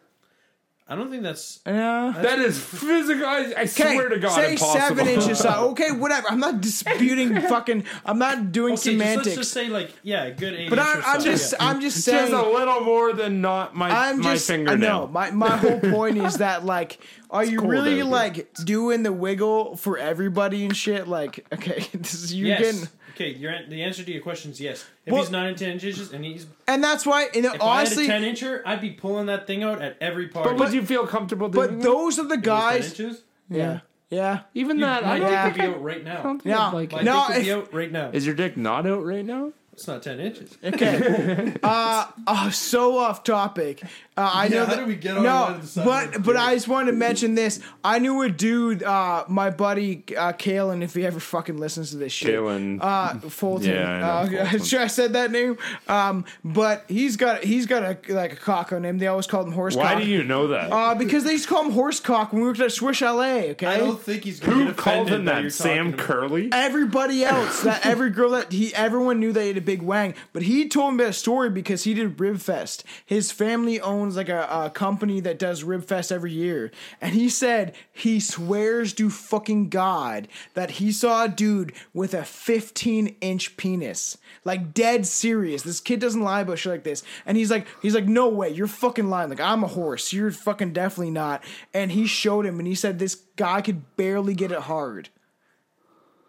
[0.88, 1.62] I don't think that's.
[1.66, 2.14] yeah.
[2.16, 3.26] That is physical.
[3.26, 4.80] I, I Okay, swear to God, say impossible.
[4.82, 5.42] seven inches.
[5.44, 6.28] Uh, so, okay, whatever.
[6.30, 7.86] I'm not disputing fucking.
[8.06, 10.70] I'm not doing Okay, just, let's just say like yeah, good eight.
[10.70, 11.68] but I'm, I'm just, Yeah.
[11.68, 12.34] I'm just Just saying.
[12.34, 14.78] a little more than not my I'm my just, I fingernail.
[14.78, 15.08] know.
[15.08, 17.00] My my whole point is that like,
[17.32, 18.04] are you cold out really here.
[18.06, 21.08] like doing the wiggle for everybody and shit?
[21.08, 22.62] Like, okay, this is you yes.
[22.62, 24.86] getting, Okay, your the answer to your question is yes.
[25.06, 27.30] If Well- he's nine and ten inches and he's and that's why.
[27.34, 29.96] And if honestly, I had a ten incher, I'd be pulling that thing out at
[30.02, 30.50] every party.
[30.50, 31.84] but would you feel comfortable doing but that?
[31.84, 33.00] those are the If it was 10 guys.
[33.00, 35.46] inches, Yeah, yeah, Even you, that, I my don't dick Yeah.
[35.46, 36.38] would be out right now.
[36.44, 36.70] yeah.
[36.72, 38.10] like My no, dick would be out right now.
[38.12, 39.54] Is your dick not out right now?
[39.72, 40.58] It's not ten inches.
[40.64, 41.54] Okay.
[41.64, 43.82] uh, uh, so off topic.
[44.18, 44.78] Uh, I know how that.
[44.78, 46.38] did we get on no, one side but the but?
[46.38, 47.60] I just wanted to mention this.
[47.84, 51.98] I knew a dude, uh, my buddy uh, Kalen, if he ever fucking listens to
[51.98, 52.34] this shit.
[52.40, 52.80] Kalen.
[52.82, 53.72] Uh, Fulton.
[53.72, 54.08] Yeah, I know
[54.40, 54.64] uh, Fulton.
[54.66, 55.58] Sure, I said that name.
[55.90, 59.00] Um, but he's got he's got a like a cock on him.
[59.00, 60.02] They always called him horse Why cock.
[60.04, 60.72] do you know that?
[60.72, 63.52] Uh, because they used to call him horse cock when we worked at Swish LA.
[63.56, 63.68] Okay.
[63.68, 65.52] I don't think he's Who called him that that?
[65.52, 66.50] Sam talking about- Curley?
[66.54, 70.44] everybody else that every girl that he everyone knew they had a big wang but
[70.44, 74.48] he told me about a story because he did ribfest his family owns like a,
[74.50, 76.72] a company that does ribfest every year.
[77.02, 82.24] And he said he swears to fucking god that he saw a dude with a
[82.24, 84.18] 15 inch penis.
[84.44, 85.64] Like dead serious.
[85.64, 87.04] This kid doesn't lie about shit like this.
[87.26, 88.50] And he's like he's like no way.
[88.50, 89.30] You're fucking lying.
[89.30, 90.14] Like i'm a horse.
[90.14, 91.44] You're fucking definitely not.
[91.74, 95.10] And he showed him and he said this guy could barely get it hard.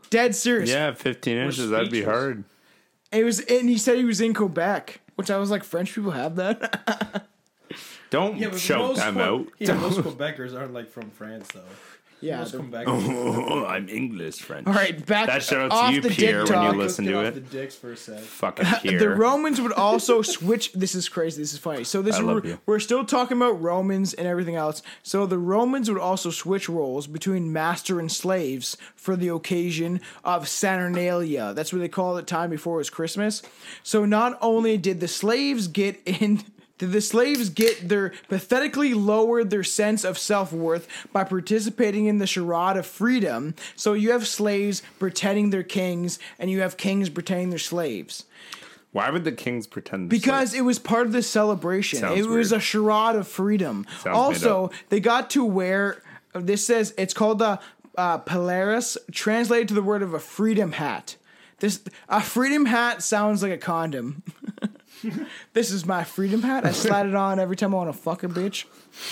[0.09, 0.71] Dead serious.
[0.71, 1.71] Yeah, 15 inches.
[1.71, 2.45] That'd be hard.
[3.11, 6.13] it was, and he said he was in Quebec, which I was like, French people
[6.13, 7.27] have that.
[8.11, 9.47] Don't Yeah, but shout most them Que- out.
[9.59, 11.61] Yeah, most Quebecers aren't like from France though.
[12.23, 12.39] Yeah.
[12.39, 12.87] Let's the- back.
[12.89, 14.67] Oh, I'm English, French.
[14.67, 17.21] all right, back That shout off out to you, Pierre, dick when you listen to
[17.27, 17.33] it.
[17.35, 18.21] the dicks for a sec.
[18.21, 18.99] Fucking Pierre.
[18.99, 20.73] The Romans would also switch.
[20.73, 21.43] This is crazy.
[21.43, 21.85] This is funny.
[21.85, 22.59] So this I is, love we're, you.
[22.65, 24.83] we're still talking about Romans and everything else.
[25.03, 30.49] So the Romans would also switch roles between master and slaves for the occasion of
[30.49, 31.53] Saturnalia.
[31.53, 33.43] That's what they call it time before it was Christmas.
[33.83, 36.43] So not only did the slaves get in.
[36.79, 42.19] Did the slaves get their pathetically lowered their sense of self worth by participating in
[42.19, 43.55] the charade of freedom?
[43.77, 48.25] So you have slaves pretending they're kings, and you have kings pretending they're slaves
[48.93, 50.11] Why would the kings pretend?
[50.11, 52.01] because it was part of the celebration.
[52.01, 53.87] Sounds it was a charade of freedom.
[54.03, 56.03] Sounds also, they got to wear.
[56.35, 57.59] This says it's called the
[57.97, 61.17] uh, Polaris, translated to the word of a freedom hat.
[61.61, 64.23] This a freedom hat sounds like a condom.
[65.53, 66.65] this is my freedom hat.
[66.65, 68.65] I slide it on every time I want to fuck a bitch.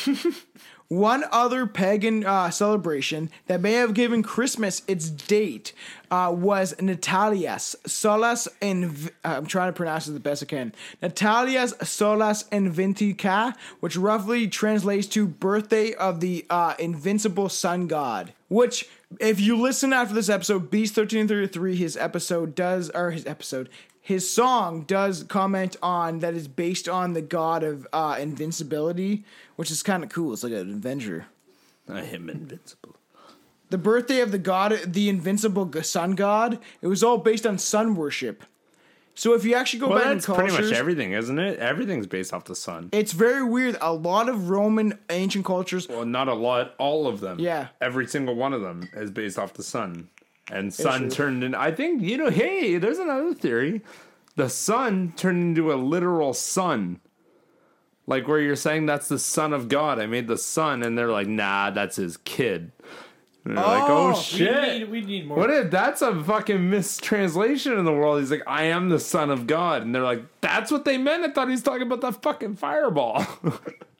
[0.89, 5.73] One other pagan uh, celebration that may have given Christmas its date
[6.11, 9.11] uh, was Natalias Solas in.
[9.25, 10.75] I'm trying to pronounce it the best I can.
[11.03, 18.35] Natalias Solas Inventica, which roughly translates to birthday of the uh, invincible sun god.
[18.49, 23.71] Which, if you listen after this episode, Beast 1333, his episode does, or his episode,
[24.07, 29.25] his song does comment on that is based on the god of uh, invincibility,
[29.57, 30.35] which is kind of cool.
[30.35, 31.25] It's like an Avenger.
[31.89, 32.97] I am invincible.
[33.71, 37.97] The birthday of the god, the invincible sun god, it was all based on sun
[37.97, 38.45] worship.
[39.15, 41.59] So if you actually go Well, back in that's cultures, pretty much everything, isn't it?
[41.59, 42.91] Everything's based off the sun.
[42.93, 43.79] it's very weird.
[43.81, 46.75] A lot of Roman ancient cultures, Well, not a lot.
[46.79, 47.39] All of them.
[47.41, 47.69] Yeah.
[47.81, 50.09] Every single one of them is based off the sun.
[50.51, 51.11] And sun true.
[51.11, 51.55] turned in.
[51.55, 53.83] I think, you know, hey, there's another theory.
[54.37, 57.01] The sun turned into a literal sun.
[58.07, 59.99] Like where you're saying that's the son of God.
[59.99, 62.73] I made the sun, and they're like, nah, that's his kid.
[63.45, 64.79] And they're like, Oh, oh we We shit.
[64.81, 65.39] need, we need more.
[65.39, 68.21] What if that's a fucking mistranslation in the world?
[68.21, 69.83] He's like, I am the son of God.
[69.83, 71.25] And they're like, that's what they meant.
[71.25, 73.25] I thought he was talking about that fucking fireball.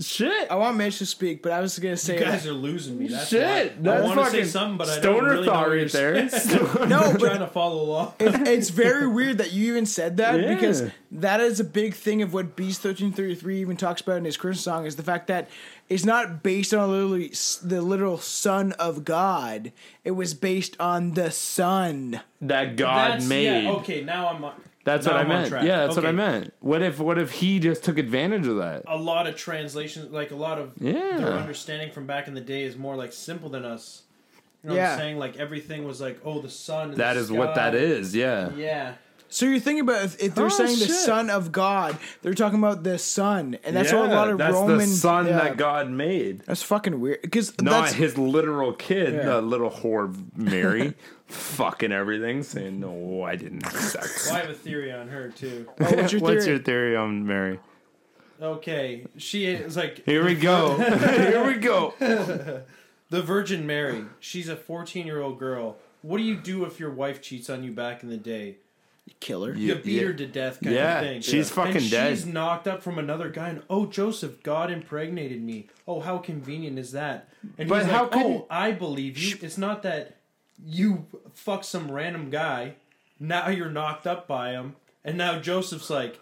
[0.00, 0.50] Shit.
[0.50, 3.06] I want Mitch to speak, but I was gonna say you guys are losing me.
[3.06, 3.76] That's Shit.
[3.78, 3.92] why.
[3.92, 5.70] I That's want to say fucking something, but I don't stoner really know thought what
[5.70, 6.28] right you're there.
[6.30, 6.62] saying.
[6.88, 8.14] no, I'm but trying to follow along.
[8.18, 10.52] it, it's very weird that you even said that Yeah.
[10.54, 14.16] because that is a big thing of what Beast thirteen thirty three even talks about
[14.16, 15.48] in his Christmas song is the fact that
[15.88, 19.70] it's not based on literally s- the literal Son of God.
[20.02, 22.20] It was based on the Son.
[22.40, 23.62] that God That's- made.
[23.64, 24.44] Yeah, okay, now I'm.
[24.86, 25.48] On- That's now what I I'm on meant.
[25.48, 25.64] track.
[25.64, 26.54] Yeah, that's what I meant.
[26.60, 28.82] What if what if he just took advantage of that?
[28.86, 31.16] A lot of translations, like a lot of Yeah.
[31.18, 34.02] their understanding from back in the day, is more like simple than us.
[34.62, 35.18] You know what I'm saying?
[35.18, 36.90] Like everything was like, oh, the sun.
[36.90, 38.14] and That the is what that is.
[38.16, 38.50] yeah.
[38.56, 38.94] Yeah.
[39.34, 40.86] So you're thinking about if, if they're Oh, saying the.
[40.86, 44.54] Son of God, they're talking about the Son, and that's what a lot of that's
[44.54, 44.78] Roman.
[44.78, 45.32] the son yeah.
[45.32, 46.42] that God made.
[46.46, 47.20] That's fucking weird.
[47.20, 49.24] Because Not that's his literal kid, Yeah.
[49.24, 50.94] the little whore Mary,
[51.26, 54.28] fucking everything, saying, No, I didn't have sex.
[54.28, 55.66] Well, I have a theory on her too.
[55.80, 57.58] oh, what's your What's your theory on Mary?
[58.40, 60.76] Okay, she is like Here we go.
[60.78, 61.94] Here we go.
[61.98, 64.04] the Virgin Mary.
[64.20, 65.78] She's a 14 year old girl.
[66.02, 68.58] What do you do if your wife cheats on you back in the day?
[69.20, 69.54] Killer?
[69.54, 70.06] You Yeah, beat yeah.
[70.08, 71.20] her to death, kind Yeah, of thing.
[71.22, 72.10] she's fucking and dead.
[72.10, 75.68] She's knocked up from another guy, and oh, Joseph, God impregnated me.
[75.86, 77.28] Oh, how convenient is that?
[77.58, 79.36] And But he's how like, could oh, I believe you.
[79.42, 80.16] It's not that
[80.64, 82.74] you fuck some random guy.
[83.20, 86.20] Now you're knocked up by him, and now Joseph's like,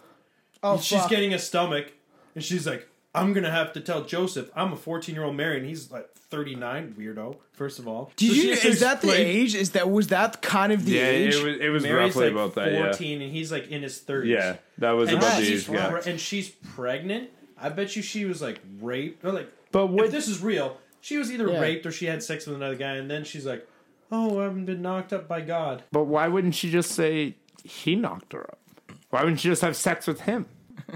[0.62, 1.10] Oh, she's fuck.
[1.10, 1.92] getting a stomach,
[2.34, 5.58] and she's like, I'm gonna have to tell Joseph I'm a 14 year old Mary,
[5.58, 7.36] and he's like 39, weirdo.
[7.52, 8.50] First of all, Did So you?
[8.52, 9.54] Is that the explain- age?
[9.54, 11.34] Is that was that kind of the Yeah, age?
[11.36, 12.82] it was, it was Mary's roughly like about that, yeah.
[12.84, 14.26] 14, and he's like in his 30s.
[14.26, 15.90] Yeah, that was and about the she's age gap.
[16.02, 17.30] pre- and she's pregnant.
[17.60, 19.48] I bet you she was like raped or like.
[19.70, 20.78] But what- if this is real?
[21.02, 21.60] She was either Yeah.
[21.60, 23.68] raped or she had sex with another guy, and then she's like,
[24.10, 28.32] "Oh, I've been knocked up by God." But why wouldn't she just say he knocked
[28.32, 28.58] her up?
[29.10, 30.46] Why wouldn't she just have sex with him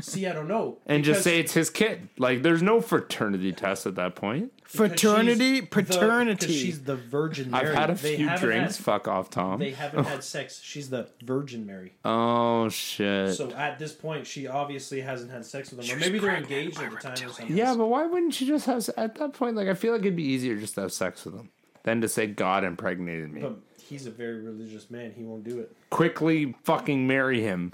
[0.01, 0.79] See, I don't know.
[0.87, 2.09] and just say it's his kid?
[2.19, 4.53] Like, there's no fraternity test at that point.
[4.73, 7.69] Because Fraternity, she's the- she's the Virgin Mary.
[7.69, 8.77] I've had a They few drinks.
[8.77, 9.59] had- Fuck off, Tom.
[9.59, 10.61] they haven't had sex.
[10.63, 11.93] She's the Virgin Mary.
[12.05, 13.35] oh shit.
[13.35, 16.81] So at this point, she obviously hasn't had sex with him, or maybe they're engaged
[16.81, 17.57] at the time or something.
[17.57, 19.57] yeah, but why wouldn't she just have at that point?
[19.57, 21.51] Like, I feel like it'd be easier just to have sex with him
[21.85, 23.43] than to say God impregnated me.
[23.43, 25.13] But he's a very religious man.
[25.17, 25.75] He won't do it.
[25.91, 27.73] Quickly, fucking marry him.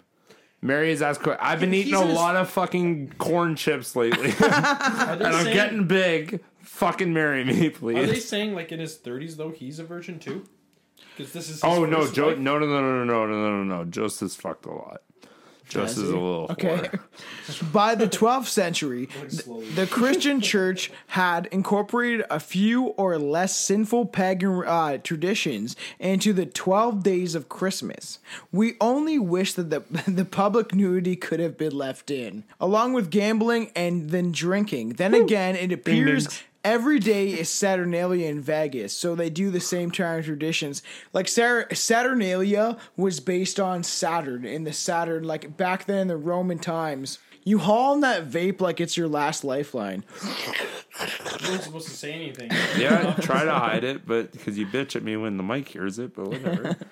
[0.64, 1.38] Marry his ass quick.
[1.40, 4.54] I've been He- eating a in his- lot of fucking corn chips lately, and
[5.26, 7.96] I'm saying, getting big fucking marry me, please.
[7.98, 10.44] Are they saying like in his thirties though he's a virgin too?
[11.16, 13.84] Because this is oh no, Joe, no, no, no, no, no, no, no, no.
[13.84, 15.02] Jost has fucked a lot.
[15.72, 16.88] Just as a little okay.
[17.72, 19.08] By the 12th century,
[19.74, 26.44] the Christian Church had incorporated a few or less sinful pagan uh, traditions into the
[26.44, 28.18] 12 days of Christmas.
[28.50, 33.10] We only wish that the the public nudity could have been left in, along with
[33.10, 34.94] gambling and then drinking.
[34.94, 35.24] Then Woo.
[35.24, 36.72] again, it appears dings.
[36.74, 40.82] Every day is Saturnalia in Vegas, so they do the same time traditions.
[41.12, 46.16] Like Sar- Saturnalia was based on Saturn in the Saturn, like back then in the
[46.16, 47.18] Roman times.
[47.44, 50.04] You haul in that vape like it's your last lifeline.
[51.40, 52.52] You weren't supposed to say anything.
[52.78, 55.98] Yeah, try to hide it, but because you bitch at me when the mic hears
[55.98, 56.76] it, but whatever.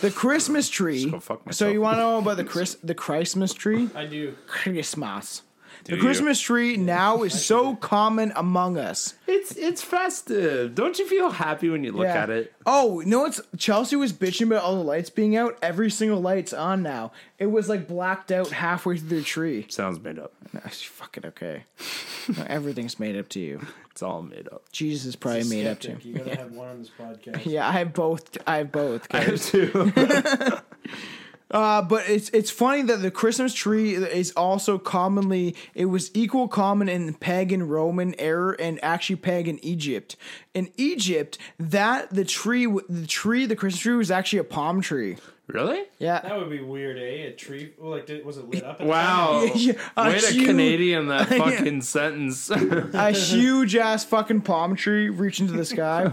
[0.00, 1.10] The Christmas tree.
[1.10, 3.88] go fuck So you want to know about the Chris the Christmas tree?
[3.94, 4.34] I do.
[4.46, 5.42] Christmas.
[5.84, 6.00] The you?
[6.00, 9.14] Christmas tree now is so common among us.
[9.26, 10.74] it's it's festive.
[10.74, 12.22] Don't you feel happy when you look Yeah.
[12.22, 12.52] at it?
[12.66, 15.58] Oh, you know what's Chelsea was bitching about all the lights being out.
[15.62, 17.12] Every single light's on now.
[17.38, 19.66] It was like blacked out halfway through the tree.
[19.68, 20.32] Sounds made up.
[20.52, 21.64] That's fucking okay.
[22.36, 23.60] No, everything's made up to you.
[23.92, 24.62] It's all made up.
[24.72, 25.88] Jesus is probably made up to.
[25.88, 26.04] Skeptic.
[26.06, 27.44] You gotta have one on this podcast.
[27.44, 28.38] Yeah, I have both.
[28.46, 29.06] I have both.
[29.10, 29.50] I guys.
[29.50, 29.92] have two.
[31.52, 36.48] Uh, but it's it's funny that the Christmas tree is also commonly it was equal
[36.48, 40.16] common in pagan Roman era and actually pagan Egypt.
[40.54, 45.16] In Egypt, that the tree the tree the Christmas tree was actually a palm tree.
[45.46, 45.82] really?
[45.98, 46.20] Yeah.
[46.20, 47.28] That would be weird, eh?
[47.28, 47.74] A tree.
[47.78, 48.80] Like, did, was it lit up?
[48.80, 49.46] At Wow.
[49.54, 52.50] Yeah, a Way to Canadian that fucking sentence.
[52.50, 56.12] a huge ass fucking palm tree reaching to the sky.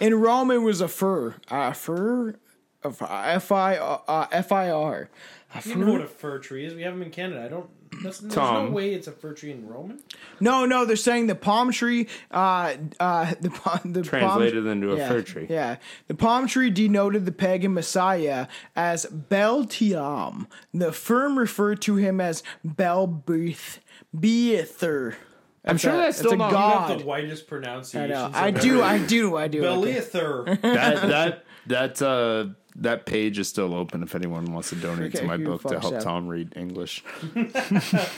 [0.00, 1.36] In Rome, it was a fir.
[1.50, 2.36] A fir?
[2.84, 5.08] A f- F I uh, F I R.
[5.54, 6.74] A I don't know what a fir tree is.
[6.74, 7.44] We have them in Canada.
[7.44, 7.68] I don't.
[8.02, 8.66] That's, there's Tom.
[8.66, 10.00] no way it's a fir tree in Roman.
[10.40, 12.08] No, no, they're saying the palm tree.
[12.30, 15.46] Uh, uh, the palm the Translated palm, into a yeah, fir tree.
[15.50, 15.76] Yeah,
[16.08, 20.46] the palm tree denoted the pagan messiah as Beltiam.
[20.72, 23.78] The firm referred to him as Belbeth,
[24.18, 25.16] Beether.
[25.64, 26.88] I'm sure that's still a not- You god.
[26.90, 28.10] have the whitest pronunciation.
[28.10, 28.30] know.
[28.34, 28.82] I do.
[28.82, 29.36] I do.
[29.36, 29.64] I do.
[29.64, 29.92] okay.
[30.00, 30.60] Beliather.
[30.62, 35.24] that that that uh that page is still open if anyone wants to donate to
[35.24, 36.02] my book to help up?
[36.02, 37.04] Tom read English.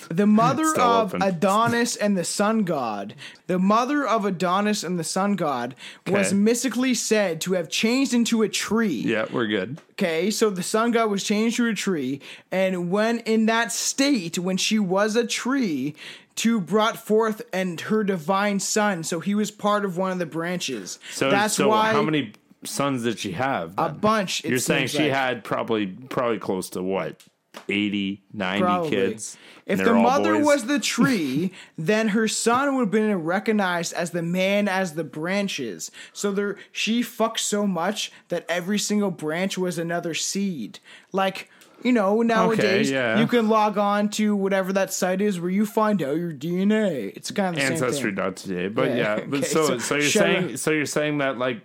[0.08, 1.22] The mother of open.
[1.22, 3.14] Adonis and the sun god.
[3.46, 5.74] The mother of Adonis and the sun god
[6.06, 6.36] was Okay.
[6.36, 9.00] mystically said to have changed into a tree.
[9.04, 9.78] Yeah, we're good.
[9.92, 14.38] Okay, so the sun god was changed to a tree, and when in that state,
[14.38, 15.94] when she was a tree,
[16.36, 20.26] to brought forth and her divine son, so he was part of one of the
[20.26, 20.98] branches.
[21.12, 22.32] So that's so why how many
[22.64, 23.74] sons did she have?
[23.78, 24.44] a bunch.
[24.44, 25.12] You're saying she like.
[25.12, 27.22] had probably probably close to what?
[27.68, 28.90] 80, 90 Probably.
[28.90, 29.36] kids.
[29.66, 30.44] If the mother boys?
[30.44, 35.04] was the tree, then her son would have been recognized as the man as the
[35.04, 35.90] branches.
[36.12, 40.80] So there, she fucked so much that every single branch was another seed.
[41.12, 41.50] Like
[41.82, 43.20] you know, nowadays yeah.
[43.20, 47.14] you can log on to whatever that site is where you find out your DNA.
[47.14, 47.84] It's kind of the same thing.
[47.84, 48.68] ancestry.today.
[48.68, 50.58] But Yeah, yeah, but okay, so, so so you're saying up.
[50.58, 51.60] so you're saying that like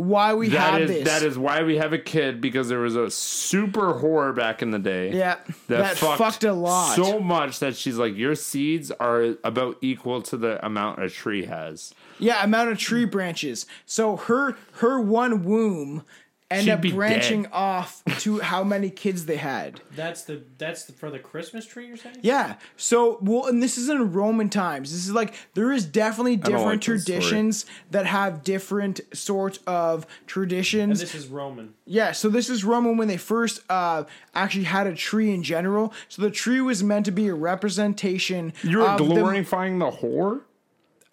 [0.00, 1.04] Why we that have is this?
[1.04, 4.70] that is why we have a kid because there was a super whore back in
[4.70, 5.12] the day.
[5.12, 5.36] yeah,
[5.68, 6.96] that, fucked, a lot.
[6.96, 11.44] So much that she's like, your seeds are about equal to the amount a tree
[11.44, 11.94] has.
[12.18, 13.66] Yeah, amount of tree branches.
[13.84, 16.06] So her her one womb
[16.50, 17.52] ended She'd up branching dead.
[17.52, 19.80] off to how many kids they had.
[19.94, 21.86] That's the that's the, for the Christmas tree.
[21.86, 22.16] You're saying?
[22.22, 22.56] Yeah.
[22.76, 24.92] So well, and this is in Roman times.
[24.92, 31.00] This is like there is definitely different like traditions that have different sorts of traditions.
[31.00, 31.74] And this is Roman.
[31.86, 35.92] Yeah, so this is Roman when they first uh, actually had a tree in general.
[36.08, 38.52] So the tree was meant to be a representation.
[38.62, 40.42] You're of the- glorifying the whore?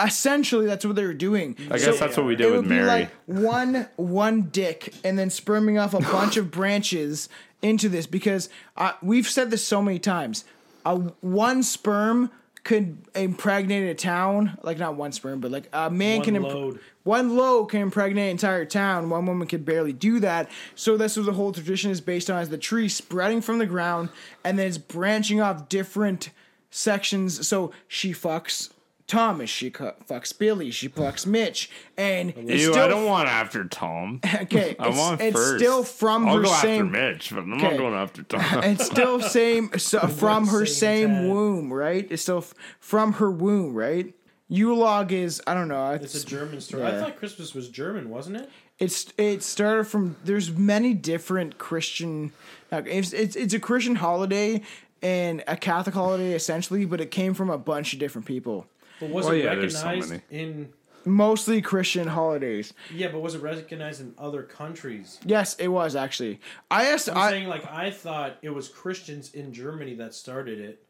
[0.04, 1.56] Essentially, that's what they were doing.
[1.72, 2.86] I So guess that's what we it did would with be Mary.
[2.88, 7.30] like one one dick, and then sperming off a bunch of branches
[7.62, 10.46] into this because uh, we've said this so many times.
[10.86, 12.30] Uh, one sperm
[12.64, 16.46] could impregnate a town, like not one sperm, but like a man One can imp-
[16.48, 16.80] load.
[17.04, 19.10] one load can impregnate an entire town.
[19.10, 20.50] One woman could barely do that.
[20.76, 23.66] So that's what the whole tradition is based on: is the tree spreading from the
[23.66, 24.10] ground
[24.44, 26.30] and then it's branching off different
[26.70, 27.48] sections.
[27.48, 28.70] So she fucks
[29.08, 33.30] Thomas, she cu- fucks Billy, she fucks Mitch, and it's Ew, still I don't want
[33.30, 34.20] after Tom.
[34.42, 34.76] okay.
[34.78, 35.60] I it's, want it's first.
[35.64, 36.88] still from I'll her go same.
[36.88, 37.64] after Mitch, but I'm Okay.
[37.70, 38.42] not going after Tom.
[38.64, 41.28] It's still same so, from her same same time.
[41.30, 42.06] womb, right?
[42.10, 44.14] It's still f- from her womb, right?
[44.50, 45.92] Yule log is I don't know.
[45.92, 46.84] It's It's a German story.
[46.84, 46.90] yeah.
[46.98, 48.50] I thought Christmas was German, wasn't it?
[48.80, 52.32] it's it started from there's many different Christian.
[52.72, 54.62] It's it's it's a Christian holiday
[55.02, 58.68] and a Catholic holiday essentially, but it came from a bunch of different people.
[59.00, 60.74] But was Well, it yeah, there's so recognized in
[61.06, 62.74] mostly Christian holidays.
[62.94, 65.20] Yeah, but was it recognized in other countries?
[65.26, 66.40] Yes, it was actually.
[66.70, 67.10] I asked.
[67.10, 70.84] I'm I, saying like I thought it was Christians in Germany that started it.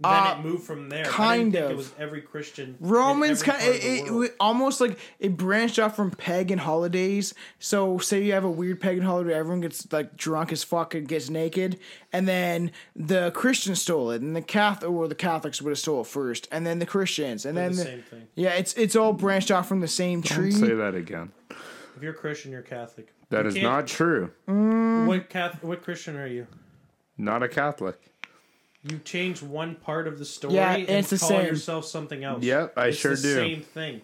[0.00, 1.04] Then Uh, it moved from there.
[1.06, 1.70] I kind didn't think of.
[1.70, 2.76] It was every Christian.
[2.80, 4.24] in Romans every kind part it, of the it, world.
[4.24, 7.32] it almost like it branched off from pagan holidays.
[7.60, 11.06] So say you have a weird pagan holiday, everyone gets like drunk as fuck and
[11.06, 11.78] gets naked,
[12.12, 16.00] and then the Christians stole it, and the Catholic or the Catholics would have stole
[16.00, 18.28] it first, and then the Christians, and They're then the the, same thing.
[18.34, 20.50] yeah, it's it's all branched off from the same Don't tree.
[20.50, 21.30] say that again.
[21.96, 23.12] If you're Christian, you're Catholic.
[23.30, 24.32] That You is can't- not true.
[24.46, 25.62] What Catholic?
[25.62, 26.48] What Christian are you?
[27.16, 28.10] Not a Catholic.
[28.88, 31.46] You change one part of the story Yeah, and it's the call same.
[31.46, 32.42] yourself something else.
[32.44, 33.34] Yep, I It's sure the do.
[33.34, 34.02] Same thing.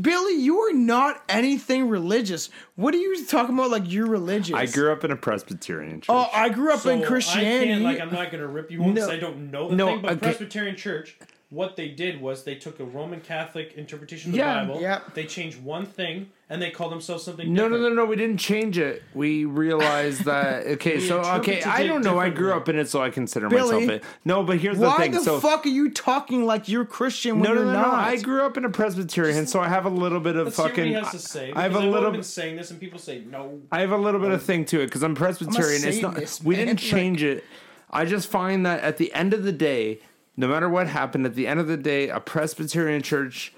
[0.00, 2.48] Billy, you are not anything religious.
[2.74, 3.70] What are you talking about?
[3.70, 4.56] Like you're religious?
[4.56, 6.06] I grew up in a Presbyterian church.
[6.08, 7.70] Oh, I grew up So in Christianity.
[7.70, 9.14] I can't, like, I'm not going to rip you on because No.
[9.14, 10.02] I don't know the No, thing.
[10.02, 10.20] But okay.
[10.26, 11.16] Presbyterian Church,
[11.50, 14.80] what they did was they took a Roman Catholic interpretation of the Yeah, Bible.
[14.80, 15.00] yeah.
[15.14, 17.52] They changed one thing and they call themselves something.
[17.52, 17.96] No, no, different.
[17.96, 18.08] no, no.
[18.08, 19.02] We didn't change it.
[19.14, 20.66] We realized that.
[20.76, 22.18] Okay, so okay, I don't know.
[22.18, 24.04] I grew up in it, so I consider Billy, myself it.
[24.24, 25.12] No, but here's the thing.
[25.12, 27.80] Why the so fuck are you talking like you're Christian when no, no, you're no,
[27.80, 27.88] no.
[27.88, 27.94] not?
[27.94, 30.64] I grew up in a Presbyterian, so I have a little bit of Let's hear
[30.64, 30.86] what fucking.
[30.86, 31.52] he has to say.
[31.52, 32.10] I have a because I've little.
[32.10, 33.60] been saying this and people say no.
[33.72, 34.44] I have a little bit of oh.
[34.44, 35.84] thing to it because I'm Presbyterian.
[35.84, 36.14] it's not.
[36.14, 37.44] Satanist, We didn't change it.
[37.90, 40.00] I just find that at the end of the day,
[40.36, 43.54] no matter what happened, at the end of the day, a Presbyterian church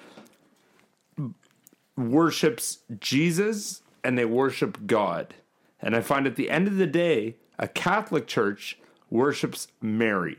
[1.99, 5.35] worships Jesus and they worship God.
[5.81, 8.79] And I find at the end of the day, a Catholic church
[9.11, 10.39] worships Mary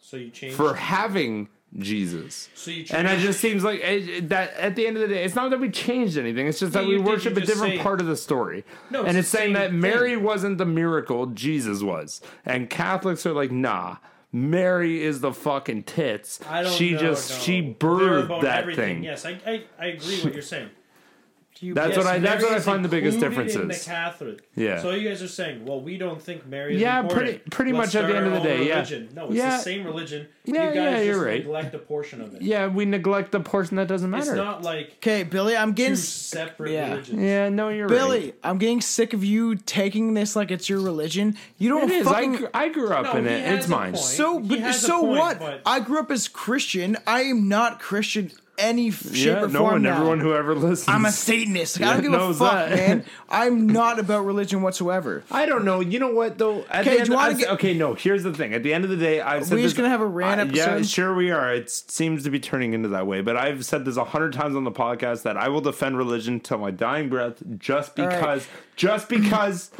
[0.00, 0.54] So you change.
[0.54, 1.48] for having
[1.78, 2.48] Jesus.
[2.54, 2.92] so you change.
[2.92, 5.50] And it just seems like it, that at the end of the day, it's not
[5.50, 6.46] that we changed anything.
[6.46, 8.64] It's just that we worship a different say- part of the story.
[8.90, 10.22] No, and it's it's saying that Mary thing.
[10.24, 12.20] wasn't the miracle, Jesus was.
[12.46, 13.96] And Catholics are like, nah,
[14.32, 16.40] Mary is the fucking tits.
[16.46, 17.38] I don't she know, just no.
[17.38, 18.96] she birthed about that everything.
[18.96, 19.04] thing.
[19.04, 20.68] Yes, I, I, I agree what you're saying.
[21.60, 22.18] That's Yes, what I.
[22.18, 23.84] That's Mary what I is find the biggest included in the is.
[23.84, 24.48] Catholic.
[24.54, 24.80] Yeah.
[24.80, 27.26] So you guys are saying, well, we don't think Mary is Yeah, important.
[27.30, 28.74] pretty- pretty Let's much at the start end of our the own day, yeah.
[28.74, 29.08] religion.
[29.14, 29.56] No, it's Yeah.
[29.56, 30.28] the same religion.
[30.44, 31.40] Yeah, you guys yeah, just you're right.
[31.40, 32.42] neglect a portion of it.
[32.42, 34.22] Yeah, we neglect the portion that doesn't matter.
[34.30, 36.90] It's not like okay, Billy, I'm getting two s- separate yeah.
[36.90, 37.20] religions.
[37.22, 37.94] yeah, no, you're right.
[37.98, 38.20] Billy.
[38.26, 38.34] right.
[38.44, 41.36] I'm getting sick of you taking this like it's your religion.
[41.58, 42.06] You don't It is.
[42.06, 42.36] I, fucking.
[42.36, 43.44] gr- I grew up No, in he it.
[43.44, 43.92] has It's a mine.
[43.92, 44.04] point.
[44.04, 45.38] so, He but has a so point, what?
[45.40, 46.96] but- I grew up as Christian.
[47.06, 49.94] I am not Christian any shape Yeah, or no form one, now.
[49.96, 50.88] everyone who ever listens.
[50.88, 51.80] I'm a Satanist.
[51.80, 52.70] I Yeah, don't give a fuck, that.
[52.76, 53.04] man.
[53.30, 55.24] I'm not about religion whatsoever.
[55.30, 55.80] I don't know.
[55.80, 56.64] You know what though?
[56.70, 57.94] At Okay, the do you wanna get- okay, no.
[57.94, 58.52] Here's the thing.
[58.54, 60.40] At the end of the day, I've said we this, just gonna have a rant
[60.40, 61.52] I- Yeah, sure we are.
[61.54, 63.20] It seems to be turning into that way.
[63.20, 66.40] But I've said this a hundred times on the podcast that I will defend religion
[66.40, 68.08] till my dying breath, just right.
[68.08, 69.70] because, just because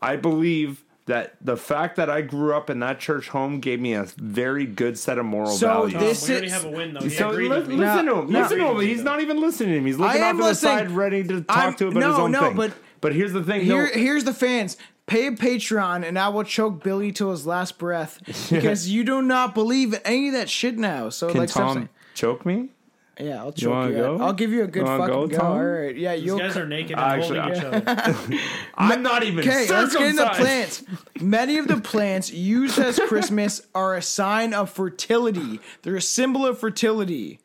[0.00, 3.92] I believe that the fact that I grew up in that church home gave me
[3.92, 5.92] a very good set of moral So values.
[5.92, 7.00] Tom, this we already is- have a win though.
[7.00, 8.32] He so li- listen No, to him.
[8.32, 8.40] no.
[8.40, 8.80] Listen to him.
[8.80, 9.86] He's not even listening to him.
[9.86, 12.10] He's looking I off am to the side, ready to talk I'm- to about no,
[12.10, 12.56] his own no, thing.
[12.56, 13.62] but- but here's the thing.
[13.62, 14.78] Here, no, here's the fans.
[15.06, 18.18] Pay a Patreon, and I will choke Billy till his last breath
[18.50, 21.10] because you do not believe in any of that shit now.
[21.10, 22.70] So can like, Tom choke me?
[23.18, 23.96] Yeah, I'll choke wanna you.
[23.96, 24.18] go?
[24.20, 25.36] I'll give you a good You fucking go, go.
[25.36, 25.52] Tom?
[25.52, 26.38] All right, yeah, you'll.
[26.38, 28.38] guys are naked and Actually, holding each other.
[28.76, 30.82] I'm not even Okay, let's get into plants.
[31.20, 35.60] Many of the plants used as Christmas are a sign of fertility.
[35.82, 37.38] They're a symbol of fertility.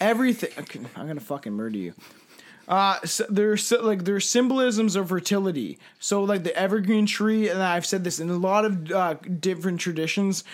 [0.00, 0.50] Everything.
[0.58, 1.94] okay, I'm gonna fucking murder you.
[2.66, 5.78] Uh, so there's like there's symbolisms of fertility.
[5.98, 9.80] So like the evergreen tree, and I've said this in a lot of uh, different
[9.80, 10.44] traditions.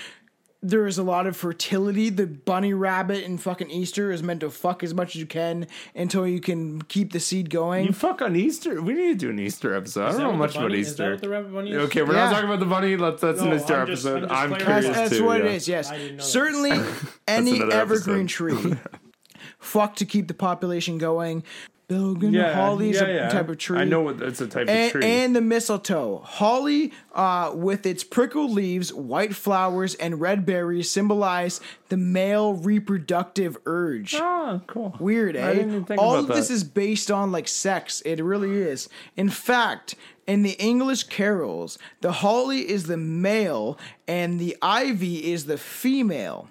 [0.62, 2.10] There is a lot of fertility.
[2.10, 5.66] The bunny rabbit in fucking Easter is meant to fuck as much as you can
[5.94, 7.86] until you can keep the seed going.
[7.86, 8.82] You fuck on Easter.
[8.82, 10.04] We need to do an Easter episode.
[10.08, 11.10] I don't know much the about bunny- Is that Easter.
[11.12, 11.76] what the rabbit bunny is?
[11.84, 12.24] Okay, we're Yeah.
[12.26, 12.96] not talking about the bunny.
[12.96, 14.22] Let's that's No, an Easter I'm just- episode.
[14.24, 15.24] I'm just I'm curious That's, that's too.
[15.24, 15.46] what yeah.
[15.46, 15.68] it is.
[15.68, 16.28] Yes, I didn't know that.
[16.28, 16.72] certainly
[17.28, 18.74] any evergreen tree.
[19.58, 21.42] Fuck to keep the population going.
[21.90, 23.28] Yeah, holly is yeah, a yeah.
[23.28, 23.78] type of tree.
[23.78, 25.04] I know what it's a type And, of tree.
[25.04, 26.22] and the mistletoe.
[26.24, 33.56] Holly, uh, with its prickled leaves, white flowers, and red berries, symbolize the male reproductive
[33.66, 34.14] urge.
[34.14, 34.94] oh, cool.
[35.00, 35.48] Weird, eh?
[35.48, 38.00] I didn't think All of this is based on like sex.
[38.02, 38.88] It really is.
[39.16, 43.76] In fact, in the English carols, the holly is the male
[44.06, 46.48] and the ivy is the female.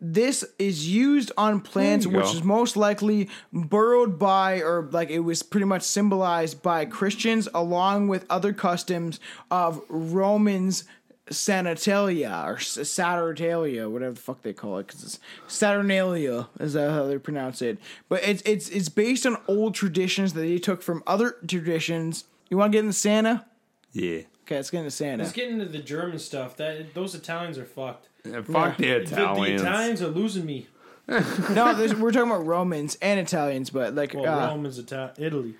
[0.00, 2.32] This is used on plants, which go.
[2.32, 8.08] is most likely burrowed by, or like it was pretty much symbolized by Christians, along
[8.08, 9.20] with other customs
[9.50, 10.84] of Romans
[11.30, 16.90] Sanitalia or S- Saturnalia, whatever the fuck they call it, because it's Saturnalia is that
[16.90, 17.78] how they pronounce it.
[18.08, 22.24] But it's it's it's based on old traditions that they took from other traditions.
[22.48, 23.46] You want to get into Santa?
[23.92, 24.22] Yeah.
[24.44, 25.22] Okay, let's get into Santa.
[25.22, 26.56] Let's get into the German stuff.
[26.56, 28.08] That those Italians are fucked.
[28.24, 29.62] Yeah, Fuck the The, the Italians.
[29.62, 30.66] Italians are losing me.
[31.08, 35.14] no, this, we're talking about Romans and Italians, but like Well, uh, Rome is Ita-
[35.18, 35.54] Italy.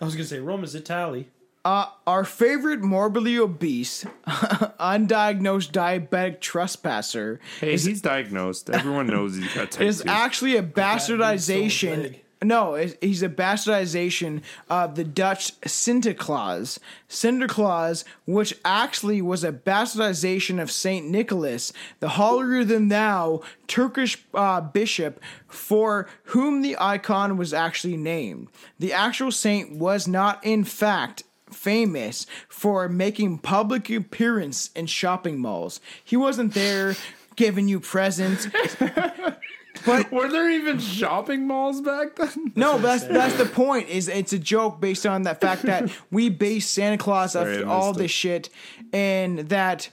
[0.00, 1.28] I was gonna say Rome is Italy.
[1.64, 8.70] uh, our favorite morbidly obese, undiagnosed diabetic trespasser Hey, he's diagnosed.
[8.70, 10.08] Everyone knows he's got type is 2.
[10.08, 12.20] actually a bastardization.
[12.44, 16.78] No, he's a bastardization of the Dutch Sinterklaas.
[17.08, 24.60] Sinterklaas, which actually was a bastardization of Saint Nicholas, the holier than thou Turkish uh,
[24.60, 28.48] bishop for whom the icon was actually named.
[28.78, 35.80] The actual saint was not, in fact, famous for making public appearance in shopping malls.
[36.04, 36.96] He wasn't there
[37.36, 38.48] giving you presents.
[39.86, 42.52] Were there even shopping malls back then?
[42.56, 43.88] No, that's that's the point.
[43.88, 47.68] Is it's a joke based on the fact that we base Santa Claus Sorry, off
[47.68, 48.14] I all this it.
[48.14, 48.50] shit,
[48.92, 49.90] and that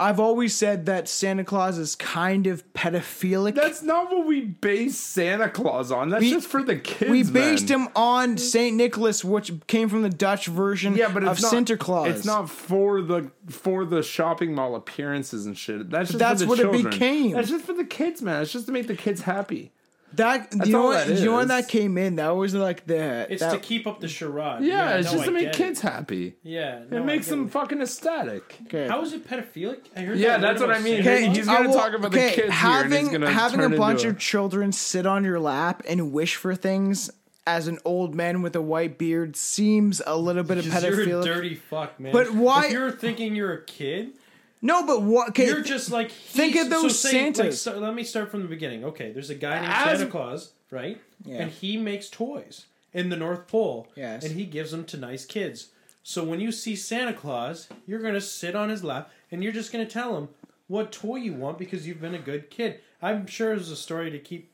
[0.00, 3.54] I've always said that Santa Claus is kind of pedophilic.
[3.54, 6.10] That's not what we base Santa Claus on.
[6.10, 7.10] That's We- just for the kids.
[7.10, 7.80] we based man.
[7.80, 11.52] him on Saint Nicholas, which came from the Dutch version Yeah, but of it's not,
[11.52, 12.06] Sinterklaas.
[12.10, 15.90] It's not for the for the shopping mall appearances and shit.
[15.90, 17.32] That's just That's for the what it became.
[17.32, 18.42] That's just for the kids, man.
[18.42, 19.72] It's just to make the kids happy.
[20.14, 20.48] That.
[20.66, 21.06] you know all what?
[21.06, 21.48] that You know when is.
[21.48, 22.16] that came in?
[22.16, 23.26] That was like the.
[23.30, 24.62] It's that- to keep up the charade.
[24.64, 25.82] Yeah, it's no, just I to make get kids It.
[25.88, 26.34] happy.
[26.42, 27.50] Yeah, no, It makes get them it.
[27.52, 28.56] fucking ecstatic.
[28.66, 28.88] okay.
[28.88, 29.80] How is it pedophilic?
[29.96, 31.02] I heard Yeah, that that's what I mean.
[31.02, 31.36] Santa Hey, Claus.
[31.36, 33.76] he's gonna will- talk about the kids here, and having he's gonna having turn a
[33.76, 37.10] bunch into of children sit on your lap and wish for things
[37.46, 40.92] as an old man with a white beard seems a little bit of 'Cause You're
[41.02, 41.24] a pedophile.
[41.24, 42.12] dirty fuck, man.
[42.12, 44.10] But why- If you're thinking you're a kid,
[44.60, 45.30] No, but what?
[45.30, 48.42] Okay, you're just like think of those so say, like, so let me start from
[48.42, 48.84] the beginning.
[48.84, 51.00] Okay, there's a guy named As- Santa Claus, right?
[51.24, 51.42] Yeah.
[51.42, 53.88] And he makes toys in the North Pole.
[53.94, 54.24] Yes.
[54.24, 55.68] And he gives them to nice kids.
[56.02, 59.70] So when you see Santa Claus, you're gonna sit on his lap and you're just
[59.72, 60.28] gonna tell him
[60.66, 62.80] what toy you want because you've been a good kid.
[63.00, 64.50] I'm sure there's a story to keep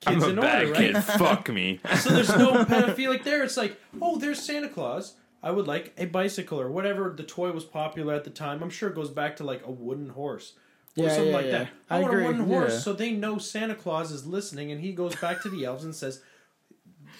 [0.00, 0.94] kids I'm a in bad order, right?
[0.94, 1.04] kid.
[1.04, 1.80] Fuck me.
[1.98, 3.42] So there's no pedophilic there.
[3.44, 5.14] It's like, oh, there's Santa Claus.
[5.42, 8.62] I would like a bicycle or whatever the toy was popular at the time.
[8.62, 10.52] I'm sure it goes back to like a wooden horse
[10.96, 11.58] or Yeah, something yeah, like yeah.
[11.58, 11.68] that.
[11.90, 14.80] I I, want agree, a wooden horse, so they know Santa Claus is listening, and
[14.80, 16.20] he goes back to the elves and says.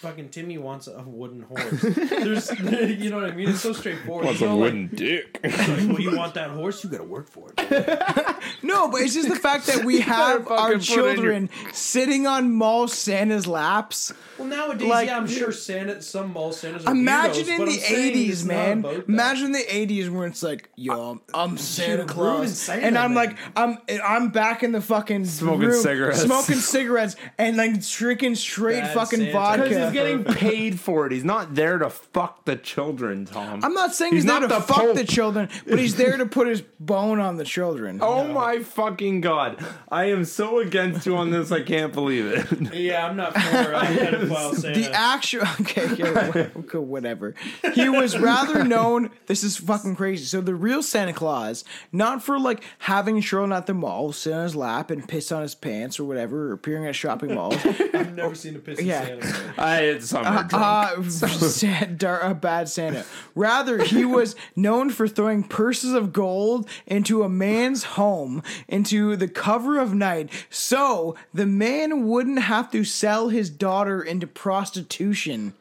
[0.03, 1.79] Fucking Timmy wants a wooden horse.
[1.81, 2.51] There's,
[2.99, 3.47] you know what I mean.
[3.49, 4.25] It's so straightforward.
[4.25, 5.39] Wants You a know, wooden dick.
[5.53, 6.83] Like, like, well, you want that horse?
[6.83, 8.37] You got to work for it.
[8.63, 10.79] no, but it's just the fact that we have our put in your-
[11.13, 14.11] children sitting on mall Santa's laps.
[14.37, 16.85] Well, nowadays, Like- yeah, I'm sure Santa, some mall Santas.
[16.85, 19.03] Are Imagine weirdos, in the I'm '80s, man.
[19.07, 23.25] Imagine the '80s where it's like, yo, I'm, I'm Santa Claus, Santa, and I'm man.
[23.29, 26.21] like, I'm I'm back in the fucking Smoking room, cigarettes.
[26.23, 29.31] smoking cigarettes, and like drinking straight Bad fucking Santa.
[29.33, 29.91] vodka.
[29.93, 31.11] Because he's getting paid for it.
[31.11, 33.63] He's not there to fuck the children, Tom.
[33.63, 34.95] I'm not saying he's, He's there not to the fuck Pope.
[34.95, 37.99] the children, but he's there to put his bone on the children.
[38.01, 39.63] Oh my fucking god.
[39.89, 42.73] I am so against you on this, I can't believe it.
[42.73, 44.79] Yeah, I'm not for a pedophile Santa.
[44.79, 47.35] The actual okay, okay, okay, whatever.
[47.73, 49.11] He was rather known.
[49.27, 50.25] This is fucking crazy.
[50.25, 54.43] So the real Santa Claus, not for like having children at the mall, sit on
[54.43, 57.55] his lap and piss on his pants or whatever, or appearing at shopping malls.
[57.65, 59.05] I've never seen a pissy Yeah.
[59.05, 59.53] Santa.
[59.57, 60.53] I it's summer drunk.
[60.53, 63.05] Uh, sad, dar- a bad Santa.
[63.35, 69.27] Rather, he was known for throwing purses of gold into a man's home, into the
[69.27, 75.53] cover of night, so the man wouldn't have to sell his daughter into prostitution.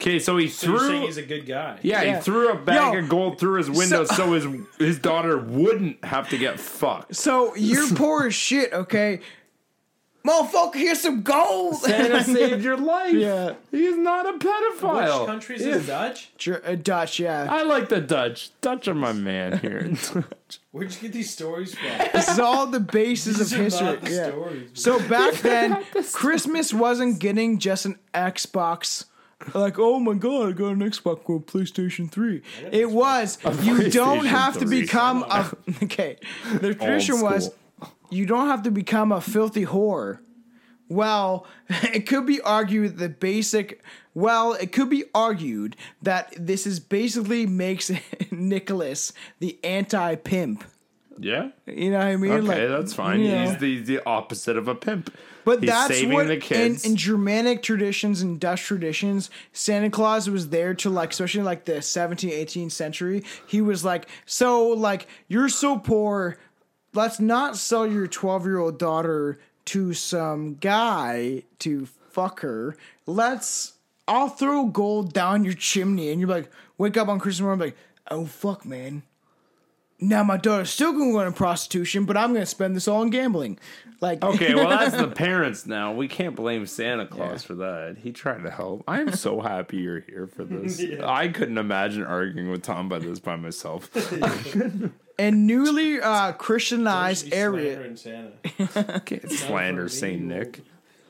[0.00, 1.76] Okay, so he So you're saying threw he's a good guy?
[1.82, 2.16] yeah, Yeah.
[2.18, 4.46] he threw a bag Yo, of gold through his window so, his
[4.78, 7.16] his daughter wouldn't have to get fucked.
[7.16, 9.18] So you're poor as shit, okay?
[10.28, 11.76] Motherfucker, here's some gold.
[11.82, 13.14] Santa saved your life.
[13.14, 13.54] Yeah.
[13.70, 15.20] He's not a pedophile.
[15.20, 16.30] Which countries is Dutch?
[16.36, 17.46] Dr- uh, Dutch, yeah.
[17.48, 18.50] I like the Dutch.
[18.60, 19.90] Dutch are my man here.
[20.72, 21.88] Where'd you get these stories from?
[22.12, 23.86] This is all the basis of are history.
[23.86, 24.28] not the yeah.
[24.28, 24.70] stories.
[24.74, 29.06] So back then, Christmas wasn't getting just an Xbox.
[29.54, 32.42] Like, oh my god, I got an Xbox with PlayStation 3.
[32.72, 35.50] It was, you don't have to become a.
[35.82, 36.16] Okay.
[36.60, 37.57] The tradition was, school.
[38.10, 40.20] You don't have to become a filthy whore.
[40.88, 43.82] Well, it could be argued the basic.
[44.14, 47.90] Well, it could be argued that this is basically makes
[48.30, 50.64] Nicholas the anti pimp.
[51.18, 51.50] yeah.
[51.66, 52.32] You know what I mean?
[52.32, 53.20] Okay, Like, that's fine.
[53.20, 53.50] you know.
[53.50, 55.14] He's the, the opposite of a pimp.
[55.44, 60.28] But He's that's saving what the in, in Germanic traditions and Dutch traditions, Santa Claus
[60.28, 63.24] was there to like, especially like the 17th, 18th century.
[63.46, 66.36] He was like, so like you're so poor,
[66.94, 72.76] let's not sell your 12 year old daughter to some guy to fuck her.
[73.06, 73.74] Let's
[74.06, 77.76] I'll throw gold down your chimney, and you're like, wake up on Christmas morning, like,
[78.10, 79.02] oh fuck, man.
[80.00, 82.88] now my daughter's still going to go into prostitution, but I'm going to spend this
[82.88, 83.58] all on gambling.
[84.00, 85.92] Like, Okay, well that's the parents now.
[85.92, 87.98] We can't blame Santa Claus for that.
[87.98, 88.84] He tried to help.
[88.88, 90.80] I am so happy you're here for this.
[91.02, 93.90] I couldn't imagine arguing with Tom by this by myself.
[95.18, 97.74] in newly uh, Christianized be area.
[97.96, 99.00] slandering Santa.
[99.04, 100.62] Can't slander Saint Nick.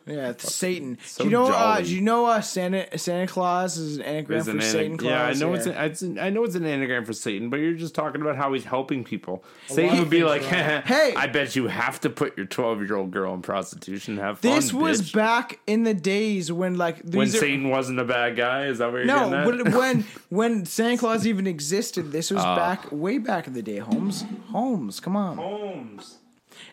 [0.08, 0.98] Yeah, it's Satan.
[1.04, 1.46] so do you know?
[1.46, 4.98] Uh, do you know uh, Santa Santa Claus is an anagram for an Satan anag-
[5.00, 5.10] Claus?
[5.10, 7.58] yeah, I know it's, an, it's an, I know it's an anagram for Satan, but
[7.58, 9.44] you're just talking about how he's helping people.
[9.66, 11.14] Satan lot would be like, Hey!
[11.16, 14.16] I bet you have to put your 12 year old girl in prostitution.
[14.18, 14.50] Have fun.
[14.54, 18.36] This was bitch." back in the days when like when are, Satan wasn't a bad
[18.36, 18.66] guy.
[18.66, 22.90] Is that what you're No, when, when when Santa Claus even existed, this was back
[22.90, 23.78] way back in the day.
[23.78, 25.36] Holmes, Holmes, come on.
[25.36, 26.17] Holmes.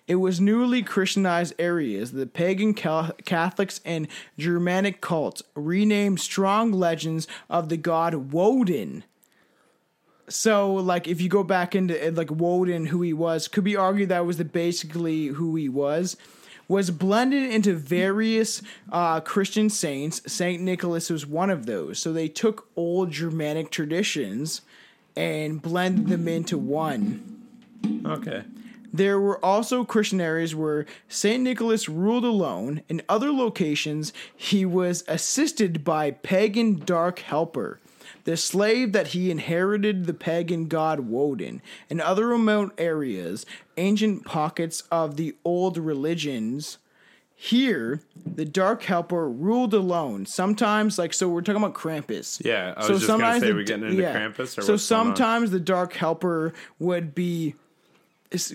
[0.07, 2.11] It was newly Christianized areas.
[2.11, 9.03] The pagan Catholics and Germanic cults renamed strong legends of the god Woden.
[10.27, 13.75] So, like, if you go back into uh, like Woden, who he was, could be
[13.75, 16.17] argued that was the basically who he was.
[16.67, 20.21] Was blended into various uh, Christian saints.
[20.31, 21.99] Saint Nicholas was one of those.
[21.99, 24.61] So they took old Germanic traditions
[25.15, 27.43] and blended them into one.
[28.03, 28.43] Okay.
[28.95, 31.43] There were also Christian areas where St.
[31.43, 32.81] Nicholas ruled alone.
[32.87, 37.81] In other locations, he was assisted by pagan dark helper,
[38.23, 41.61] the slave that he inherited the pagan god Woden.
[41.89, 46.77] In other remote areas, ancient pockets of the old religions,
[47.35, 50.25] here the dark helper ruled alone.
[50.25, 52.41] Sometimes, like so, we're talking about Krampus.
[52.45, 55.01] Yeah, I was just gonna say, the- we getting into Krampus or so what's going
[55.01, 55.05] on?
[55.17, 57.55] sometimes the dark helper would be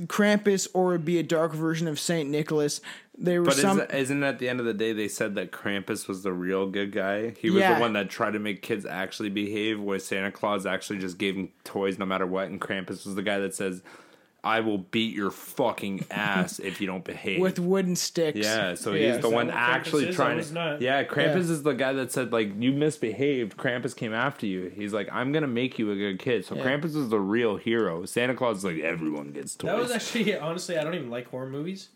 [0.06, 2.80] Krampus or be a dark version of Saint Nicholas.
[3.16, 3.80] There were But some.
[3.80, 6.66] is, isn't at the end of the day they said that Krampus was the real
[6.68, 7.34] good guy?
[7.38, 7.74] He was Yeah.
[7.74, 11.34] the one that tried to make kids actually behave, where Santa Claus actually just gave
[11.36, 13.82] them toys no matter what, and Krampus was the guy that says,
[14.44, 18.38] "I will beat your fucking ass if you don't behave." with wooden sticks.
[18.38, 19.12] yeah, so Yeah.
[19.14, 20.16] he's the one actually is?
[20.16, 20.52] Trying to.
[20.54, 21.52] not- Yeah, Krampus Yeah.
[21.52, 23.56] is the guy that said like you misbehaved.
[23.56, 24.70] Krampus came after you.
[24.74, 26.44] He's like, I'm gonna make you a good kid.
[26.44, 26.64] So Yeah.
[26.64, 28.04] Krampus is the real hero.
[28.04, 29.70] Santa Claus is like everyone gets toys.
[29.70, 31.88] That was actually honestly, I don't even like horror movies,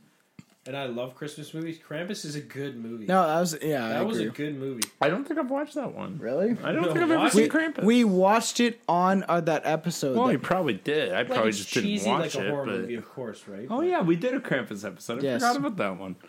[0.67, 1.79] and I love Christmas movies.
[1.79, 3.07] Krampus is a good movie.
[3.07, 3.85] No, that was yeah.
[3.85, 4.29] I that was agree.
[4.29, 4.89] a good movie.
[5.01, 6.19] I don't think I've watched that one.
[6.19, 6.57] really.
[6.65, 7.51] I don't No, think I've ever seen it.
[7.53, 7.85] Krampus.
[7.85, 10.17] We watched it on uh, that episode.
[10.17, 11.13] Well, that- you probably did.
[11.13, 12.55] I Like probably it's just didn't cheesy watch like a it.
[12.57, 13.67] but- movie, of course, right?
[13.71, 15.21] Oh yeah, we did a Krampus episode.
[15.21, 15.43] I Yes.
[15.43, 16.17] forgot about that one.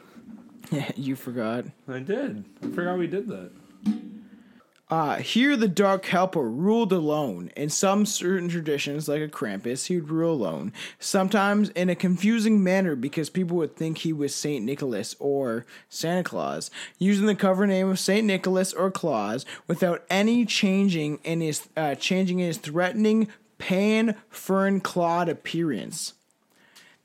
[0.72, 1.66] Yeah, you forgot.
[1.88, 2.44] I did.
[2.64, 3.52] I forgot we did that.
[4.88, 7.52] Uh, here, the Dark Helper ruled alone.
[7.56, 10.74] In some certain traditions, like a Krampus, he would rule alone.
[11.00, 16.24] Sometimes in a confusing manner because people would think he was Saint Nicholas or Santa
[16.24, 16.70] Claus,
[17.00, 21.96] using the cover name of Saint Nicholas or Claus without any changing in his uh,
[21.96, 23.28] changing in his threatening
[23.58, 26.14] pan fern clawed appearance.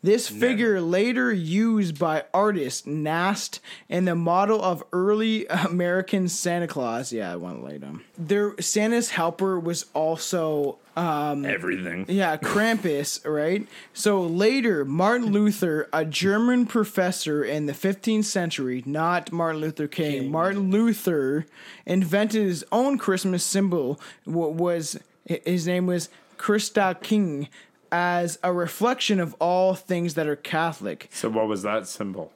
[0.03, 7.13] This figure later used by artist Nast and the model of early American Santa Claus.
[7.13, 8.03] Yeah, I want to lay down.
[8.17, 12.07] There, Santa's helper was also um, Everything.
[12.09, 13.67] yeah, Krampus, right?
[13.93, 20.23] So later, Martin Luther, a German professor in the 15th century, not Martin Luther King,
[20.23, 20.33] King.
[20.33, 21.45] Martin Luther
[21.85, 24.01] invented his own Christmas symbol.
[24.25, 27.49] What was his name was Christa King,
[27.93, 32.33] as a reflection of all things that are Catholic, So what was that symbol?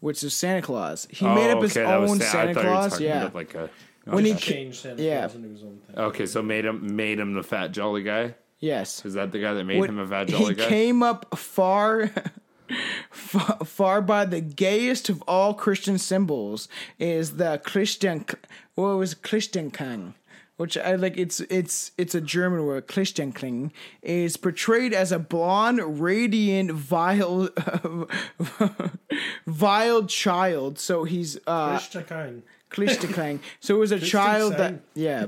[0.00, 1.08] which is Santa Claus.
[1.10, 3.00] He made up oh, his Oh, that was own I Santa you were Claus.
[3.00, 3.30] Yeah.
[3.32, 3.70] Like a.
[4.04, 5.20] When he changed Santa yeah.
[5.20, 5.98] Claus into his own thing.
[5.98, 8.34] Okay, so made him made him the fat jolly guy.
[8.60, 9.04] yes.
[9.04, 10.68] Is that the guy that made When him a fat he jolly guy?
[10.68, 12.10] came up far,
[13.10, 18.26] far, far by the gayest of all Christian symbols is the Christian.
[18.74, 20.12] What was Christenklang?
[20.56, 21.18] Which I like.
[21.18, 22.86] It's it's it's a German word.
[22.86, 27.50] Christenklang is portrayed as a blonde, radiant, vile,
[29.46, 30.78] vile child.
[30.78, 32.42] So he's uh, Christian.
[32.70, 33.40] Christenklang.
[33.60, 35.26] So it was a child that yeah.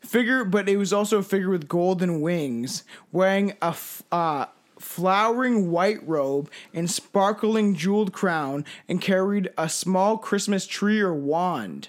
[0.00, 4.46] Figure, but it was also a figure with golden wings, wearing a f- uh,
[4.78, 11.88] flowering white robe and sparkling jeweled crown, and carried a small Christmas tree or wand.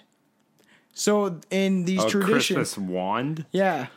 [0.99, 3.45] So in these a traditions, Christmas wand.
[3.51, 3.87] yeah,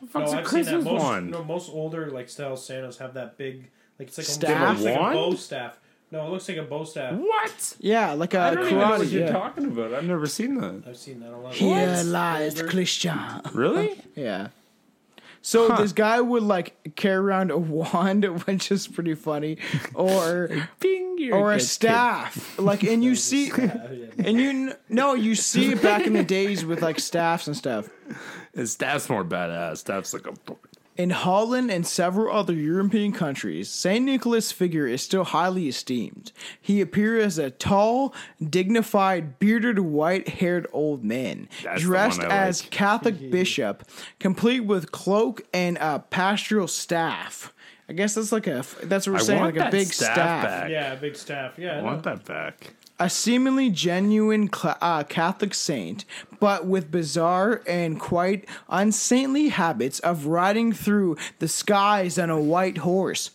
[0.00, 0.44] No, What's a I've seen that.
[0.44, 1.30] Christmas Most, wand?
[1.30, 4.50] no, most older like style Santas have that big, like it's like Staff?
[4.50, 5.14] A, it looks like a Wand?
[5.14, 5.78] bow staff.
[6.12, 7.14] No, it looks like a bow staff.
[7.14, 7.76] What?
[7.80, 8.98] yeah, like a I don't even know karate.
[8.98, 9.32] what you're yeah.
[9.32, 9.94] talking about.
[9.94, 10.82] I've never seen that.
[10.86, 11.54] I've seen that a lot.
[11.54, 12.68] Here lies Older.
[12.70, 13.18] Christian.
[13.54, 14.00] Really?
[14.14, 14.48] Yeah.
[15.42, 19.58] So this guy would like carry around a wand, which is pretty funny,
[19.94, 21.66] or Bing, or a good kid.
[21.66, 22.58] staff.
[22.58, 26.64] Like, and you see, and you kn- no, you see it back in the days
[26.64, 27.88] with like staffs and stuff.
[28.54, 29.78] His staff's more badass.
[29.78, 30.34] Staff's like a.
[30.94, 34.04] In Holland and several other European countries, St.
[34.04, 36.32] Nicholas' figure is still highly esteemed.
[36.60, 42.70] He appears as a tall, dignified, bearded, white haired old man, That's dressed as like.
[42.70, 43.88] Catholic bishop,
[44.20, 47.54] complete with cloak and a pastoral staff.
[47.88, 50.44] I guess that's like a that's what we're I saying, like a big staff staff.
[50.44, 50.70] back.
[50.70, 51.58] Yeah, big staff.
[51.58, 51.84] Yeah, I no.
[51.84, 52.74] want that back.
[53.02, 56.04] A seemingly genuine cl- uh, Catholic saint,
[56.38, 62.78] but with bizarre and quite unsaintly habits of riding through the skies on a white
[62.78, 63.30] horse.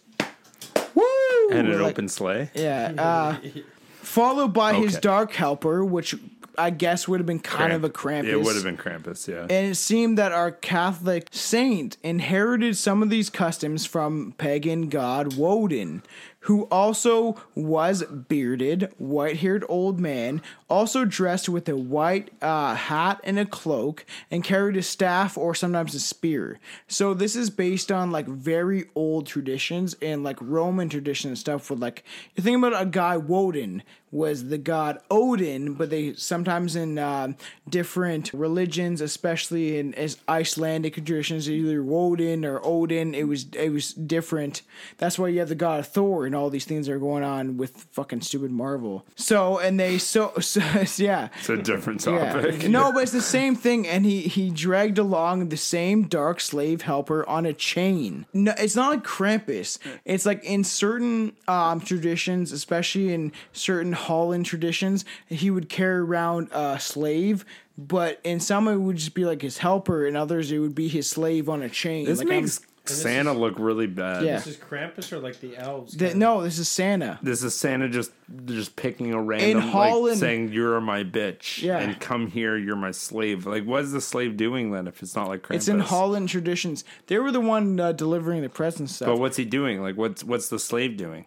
[0.95, 1.03] Woo!
[1.51, 2.49] And an Like- open sleigh.
[2.53, 2.93] Yeah.
[2.97, 3.36] Uh,
[4.01, 6.15] followed by his dark helper, which
[6.57, 8.28] I guess would have been kind of a Krampus.
[8.30, 9.41] It would have been Krampus, yeah.
[9.41, 15.36] And it seemed that our Catholic saint inherited some of these customs from pagan god
[15.36, 16.01] Woden,
[16.48, 23.20] who also was bearded, white haired old man, also dressed with a white uh, hat
[23.26, 26.58] and a cloak, and carried a staff or sometimes a spear.
[26.88, 31.70] So this is based on like very old traditions and like Roman tradition and stuff.
[31.70, 36.76] With like you think about a guy Woden was the god Odin, but they sometimes
[36.76, 37.34] in uh,
[37.70, 43.14] different religions, especially in as Icelandic traditions, either Woden or Odin.
[43.14, 44.62] It was it was different.
[44.97, 47.58] That's why you have the god Thor and all these things that are going on
[47.58, 49.05] with fucking stupid Marvel.
[49.16, 50.62] So and they so, so
[51.03, 51.30] yeah.
[51.39, 52.32] It's a different Yeah.
[52.34, 52.70] topic.
[52.70, 56.84] No, but it's the same thing, and he he dragged along the same dark slave
[56.84, 58.26] helper on a chain.
[58.34, 59.78] No, it's not like Krampus.
[60.05, 66.50] It's like in certain um, traditions, especially in certain Holland traditions, he would carry around
[66.52, 67.43] a slave.
[67.78, 70.06] But in some, it would just be like his helper.
[70.08, 72.06] In others, it would be his slave on a chain.
[72.06, 74.24] This like I'm- makes Santa look really bad.
[74.24, 74.38] Yeah.
[74.38, 75.93] This is Krampus or like the elves?
[75.98, 77.20] the- no, this is Santa.
[77.22, 78.12] This is Santa just
[78.45, 81.80] just picking a random like Holland- saying you're my bitch Yeah.
[81.80, 83.45] and come here you're my slave.
[83.45, 85.56] Like what is the slave doing then if it's not like Krampus?
[85.56, 86.86] It's in Holland traditions.
[87.08, 88.95] They were the one uh, delivering the presents.
[88.95, 89.08] Stuff.
[89.08, 89.82] But what's he doing?
[89.82, 91.26] Like what's what's the slave doing?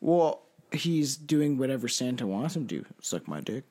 [0.00, 0.40] Well,
[0.74, 2.84] he's doing whatever Santa wants him to.
[3.00, 3.64] Suck my dick.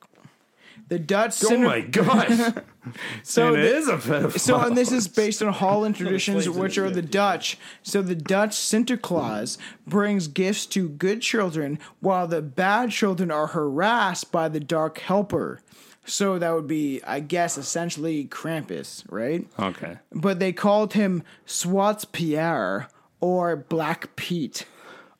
[0.88, 2.64] The Dutch Oh Sinter- my god.
[3.22, 4.38] so the- is a pedophile.
[4.40, 7.10] so and this is based on Holland traditions, which are the 50s.
[7.10, 7.58] Dutch.
[7.82, 13.46] So the Dutch Santa Sinterklaas brings gifts to good children, while the bad children are
[13.48, 15.60] harassed by the Dark Helper.
[16.06, 19.46] So that would be, I guess, essentially Krampus, right?
[19.58, 19.98] Okay.
[20.12, 22.88] But they called him Swats Pierre
[23.20, 24.66] or Black Pete,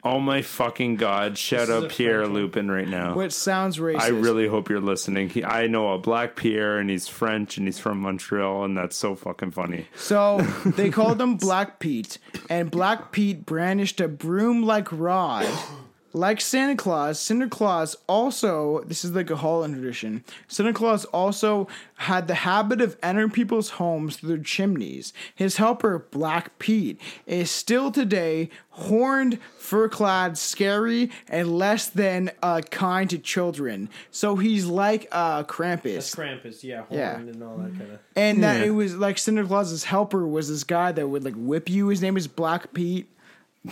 [0.05, 1.39] Oh my fucking god!
[1.39, 2.27] Shout out Pierre.
[2.27, 3.15] Lupin right now.
[3.15, 4.01] which sounds racist.
[4.01, 5.31] I really hope you're listening.
[5.31, 8.97] He, I know a black Pierre, and he's French, and he's from Montreal, and that's
[8.97, 9.87] so fucking funny.
[9.97, 12.19] So they called him Black Pete,
[12.51, 15.47] and Black Pete brandished a broom like rod.
[16.17, 21.67] Like Santa Claus, Santa Claus also, this is like a Holland tradition, Santa Claus also
[21.97, 25.13] had the habit of entering people's homes through their chimneys.
[25.35, 32.61] His helper, Black Pete, is still today horned, fur clad, scary, and less than uh,
[32.71, 33.89] kind to children.
[34.13, 35.95] So he's like uh, Krampus.
[35.95, 37.17] That's Krampus, yeah, horn Yeah.
[37.17, 37.99] and all that kind of.
[38.15, 41.69] And that it was like Santa Claus's helper was this guy that would like whip
[41.69, 41.89] you.
[41.89, 43.09] His name is Black Pete.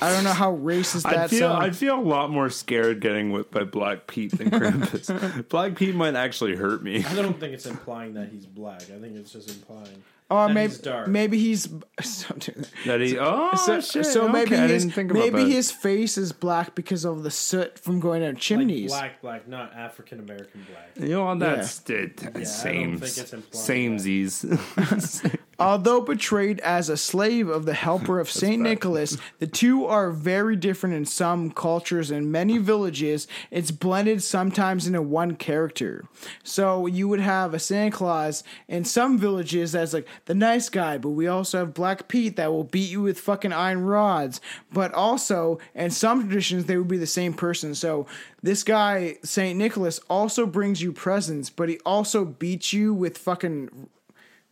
[0.01, 1.64] I don't know how racist I that feel sounds.
[1.64, 5.49] I feel a lot more scared getting whipped by Black Pete than Krampus.
[5.51, 7.05] Black Pete might actually hurt me.
[7.05, 8.80] I don't think it's implying that he's black.
[8.82, 10.03] I think it's just implying.
[10.30, 11.09] or that maybe he's dark.
[11.09, 11.66] maybe he's
[12.86, 14.07] That he oh so, shit.
[14.07, 15.51] so maybe okay, his didn't think about maybe that.
[15.51, 18.90] his face is black because of the soot from going down Like chimneys.
[18.90, 21.07] black, black, not African American black.
[21.07, 22.16] You know that's it.
[22.16, 25.38] don't same think it's implying samesies.
[25.59, 28.62] Although portrayed as a slave of the helper of Saint.
[28.62, 33.26] Nicholas, the two are very different in some cultures and many villages.
[33.50, 36.05] It's blended sometimes into one character.
[36.44, 40.98] So you would have a Santa Claus in some villages that's like the nice guy,
[40.98, 44.40] but we also have Black Pete that will beat you with fucking iron rods.
[44.72, 47.74] But also, in some traditions, they would be the same person.
[47.74, 48.07] So
[48.42, 53.88] this guy, Saint Nicholas, also brings you presents, but he also beats you with fucking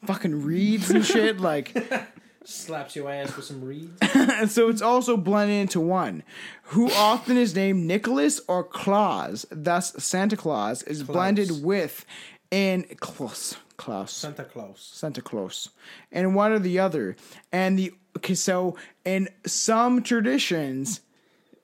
[0.05, 1.77] fucking reeds and shit like
[2.43, 3.99] Slaps your ass with some reeds.
[4.15, 6.23] and so it's also blended into one.
[6.65, 9.45] Who often is named nicholas or claus?
[9.51, 12.07] Thus santa claus is blended with
[12.51, 13.57] in claus.
[13.77, 14.11] Claus.
[14.11, 14.91] Santa Claus.
[14.93, 15.71] santa claus.
[16.13, 17.17] And one or the other.
[17.53, 21.01] And the okay so in some traditions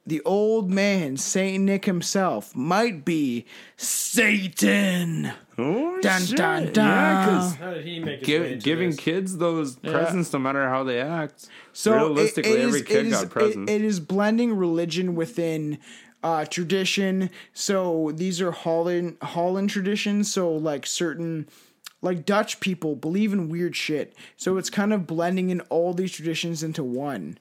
[0.06, 3.44] the old man saint nick himself might be
[3.76, 6.36] satan oh, Dun, shit.
[6.36, 7.24] dun, Yeah, dun.
[7.26, 8.98] 'cause How did he make his way Give, into giving this?
[9.00, 11.48] kids those presents, no matter how they act.
[11.72, 13.70] So it- realistically, it is- every kid it is- got presents.
[13.70, 15.78] It, it is blending religion within
[16.22, 17.30] uh, tradition.
[17.52, 20.32] So these are Holland Holland traditions.
[20.32, 21.46] So like certain,
[22.02, 24.14] like Dutch people believe in weird shit.
[24.36, 27.38] So it's kind of blending in all these traditions into one.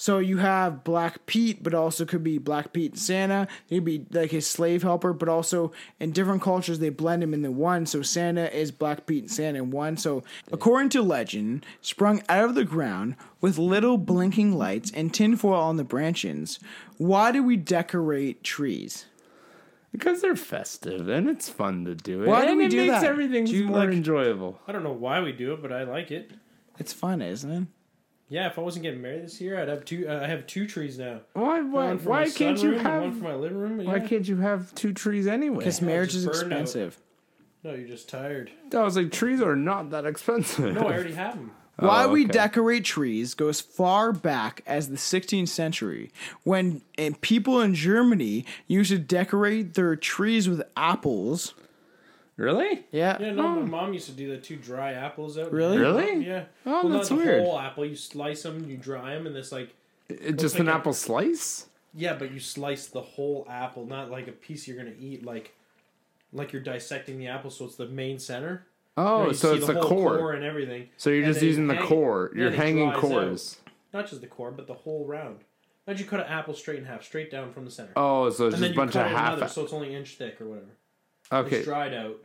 [0.00, 3.46] So you have Black Pete, but also could be Black Pete and Santa.
[3.66, 7.50] He'd be like his slave helper, but also in different cultures they blend him into
[7.50, 7.84] one.
[7.84, 9.98] So Santa is Black Pete and Santa in one.
[9.98, 15.60] So according to legend, sprung out of the ground with little blinking lights and tinfoil
[15.60, 16.58] on the branches.
[16.96, 19.04] Why do we decorate trees?
[19.92, 22.26] Because they're festive and it's fun to do it.
[22.26, 23.04] Why do and we it do makes that?
[23.04, 24.60] everything Do you, more like- enjoyable.
[24.66, 26.30] I don't know why we do it, but I like it.
[26.78, 27.66] It's fun, isn't it?
[28.30, 30.06] Yeah, if I wasn't getting married this year, I'd have two.
[30.08, 31.20] Uh, I have two trees now.
[31.34, 31.60] Why?
[31.60, 31.86] Why?
[31.88, 33.18] One for Why my can't you sunroom and one have?
[33.18, 33.78] for my living room.
[33.84, 34.06] Why yeah.
[34.06, 35.58] can't you have two trees anyway?
[35.58, 36.46] Because marriage is just out.
[36.46, 36.98] expensive.
[37.64, 38.50] No, you're just tired.
[38.72, 40.74] I was like, trees are not that expensive.
[40.74, 41.50] No, I already have them.
[41.76, 46.10] Why Oh, we decorate trees goes far back as the 16th century,
[46.44, 46.82] when
[47.22, 51.54] people in Germany used to decorate their trees with apples.
[52.40, 52.84] Really?
[52.90, 53.16] Yeah.
[53.20, 53.70] Yeah, no, my hmm.
[53.70, 55.52] mom used to do that Two Dry apples out.
[55.52, 55.78] Really?
[55.78, 56.24] Really?
[56.26, 56.44] Yeah.
[56.66, 57.40] Oh, well, that's not weird.
[57.42, 57.84] the whole apple.
[57.86, 59.74] You slice them, you dry them, and it's like
[60.08, 61.66] It, just like an a- apple slice?
[61.94, 65.54] yeah, but you slice the whole apple, not like a piece you're gonna eat, like
[66.32, 68.66] like you're dissecting the apple, so it's the main center.
[68.96, 70.32] Oh, you know, Oh, you so see it's the, whole core.
[70.32, 70.88] and everything.
[70.96, 72.30] So you're and just using the hang- core.
[72.34, 73.56] You're hanging dries cores.
[73.92, 75.38] Not just the core, but the whole round.
[75.86, 77.92] Imagine you cut an apple straight in half, straight down from the center.
[77.96, 79.32] Oh, so it's and then just a you bunch cut of it half.
[79.38, 80.68] another, so it's only an inch thick or whatever.
[81.32, 82.16] okay, It's dried out,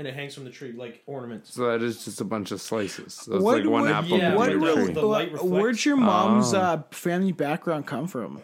[0.00, 1.52] and it hangs from the tree like ornaments.
[1.52, 3.12] so that is just a bunch of slices.
[3.12, 5.98] So it's What like one would- apple yeah, What, the- really, the light where'd your
[5.98, 6.58] mom's Oh.
[6.58, 8.40] uh, family background come from?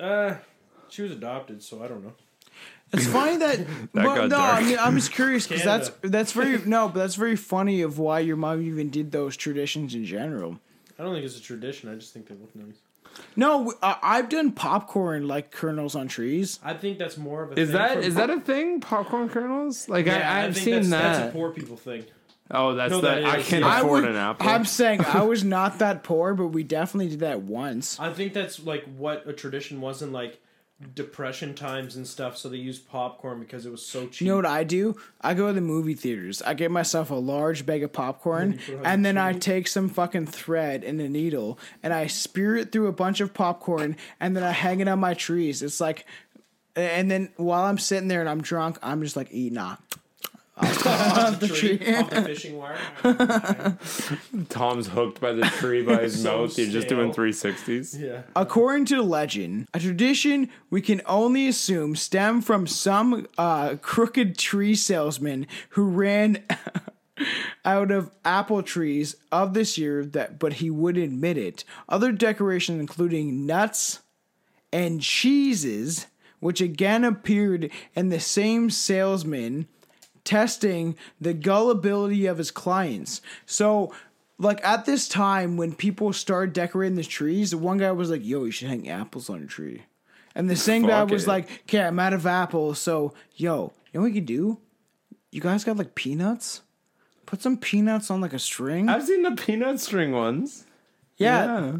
[0.00, 0.34] Uh,
[0.88, 2.14] she was adopted, so I don't know.
[2.92, 6.58] It's funny that, but got no, I mean I'm just curious because that's that's very
[6.66, 10.58] no, but that's very funny of why your mom even did those traditions in general.
[10.98, 11.88] I don't think it's a tradition.
[11.88, 12.74] I just think they look nice.
[13.36, 16.58] No, uh, I've done popcorn like kernels on trees.
[16.64, 17.58] I think that's more of a.
[17.60, 18.80] Is thing that for- is that a thing?
[18.80, 19.88] Popcorn kernels?
[19.88, 21.12] Like Yeah, I, I've think seen that's, that.
[21.14, 22.04] That's a poor people thing.
[22.50, 23.70] oh, that's No, the that I is, can't yeah.
[23.70, 24.48] I afford would, an apple.
[24.48, 27.98] I'm saying I was not that poor, but we definitely did that once.
[28.00, 30.40] I think that's like what a tradition was in like
[30.94, 32.36] depression times and stuff.
[32.36, 34.22] So they used popcorn because it was so cheap.
[34.22, 34.96] You know what I do?
[35.20, 36.40] I go to the movie theaters.
[36.42, 40.26] I get myself a large bag of popcorn, on and then I take some fucking
[40.26, 44.42] thread and a needle, and I spear it through a bunch of popcorn, and then
[44.42, 45.62] I hang it on my trees.
[45.62, 46.06] It's like,
[46.76, 49.58] and then while I'm sitting there and I'm drunk, I'm just like eating
[50.62, 50.86] off.
[50.86, 51.94] off the, tree, tree.
[51.96, 52.78] off the fishing wire.
[54.48, 56.58] Tom's hooked by the tree by his So mouth.
[56.58, 58.00] You're just doing 360s.
[58.00, 58.22] yeah.
[58.36, 64.74] According to legend, a tradition we can only assume stemmed from some uh, crooked tree
[64.74, 66.44] salesman who ran
[67.64, 71.64] out of apple trees of this year that but he wouldn't admit it.
[71.88, 74.00] Other decorations including nuts
[74.72, 76.06] and cheeses,
[76.38, 79.66] which again appeared in the same salesman
[80.30, 83.20] testing the gullibility of his clients.
[83.46, 83.92] So,
[84.38, 88.24] like at this time when people started decorating the trees, the one guy was like,
[88.24, 89.82] "Yo, you should hang apples on a tree,"
[90.34, 91.28] and the same guy Fuck was it.
[91.28, 94.58] like, "Okay, I'm out of apples, so yo, you know what we can do?
[95.32, 96.62] You guys got like peanuts?
[97.26, 98.88] Put some peanuts on like a string.
[98.88, 100.64] I've seen the peanut string ones.
[101.16, 101.72] yeah."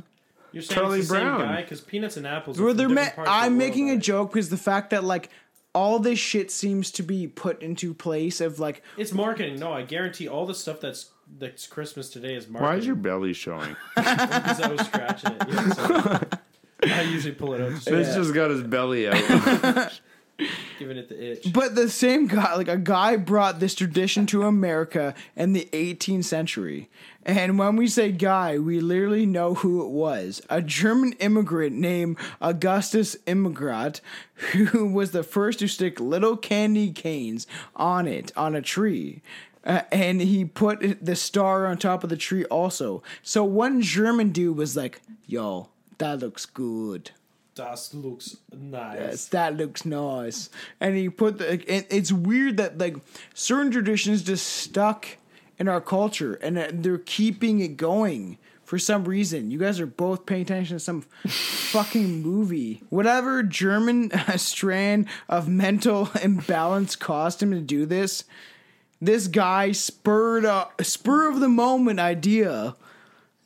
[0.53, 1.41] You're saying Charlie it's the Brown.
[1.41, 2.59] same guy because peanuts and apples.
[2.59, 4.03] Are Well, from they're ma- different parts of the I'm world, making a right?
[4.03, 5.31] joke because the fact that like
[5.75, 9.59] all this shit seems to be put into place of like It's marketing.
[9.59, 12.69] No, I guarantee all the stuff that's that's Christmas today is marketing.
[12.73, 13.77] Why is your belly showing?
[13.95, 15.43] Because I was scratching it.
[15.49, 16.29] Yeah, so
[16.85, 20.01] I usually pull it out, just It's just got his belly out.
[20.79, 21.53] giving it the itch.
[21.53, 26.25] But the same guy, like a guy brought this tradition to America in the 18th
[26.25, 26.89] century.
[27.25, 30.41] And when we say guy, we literally know who it was.
[30.49, 34.01] A German immigrant named Augustus Imgard,
[34.53, 37.47] who was the first to stick little candy canes
[37.77, 39.21] on it, on a tree.
[39.65, 43.03] Uh, and he put the star on top of the tree also.
[43.23, 45.69] So one German dude was like, yo,
[45.99, 47.11] that looks good.
[47.57, 48.99] That looks nice.
[48.99, 50.49] Yes, that looks nice.
[50.81, 51.53] And he put the.
[51.53, 52.97] It, it's weird that like
[53.35, 55.19] certain traditions just stuck
[55.61, 59.51] in our culture, and uh, they're keeping it going for some reason.
[59.51, 62.83] You guys are both paying attention to some fucking movie.
[62.89, 68.25] Whatever German uh, strand of mental imbalance caused him to do this.
[69.03, 72.75] This guy spurred a spur of the moment idea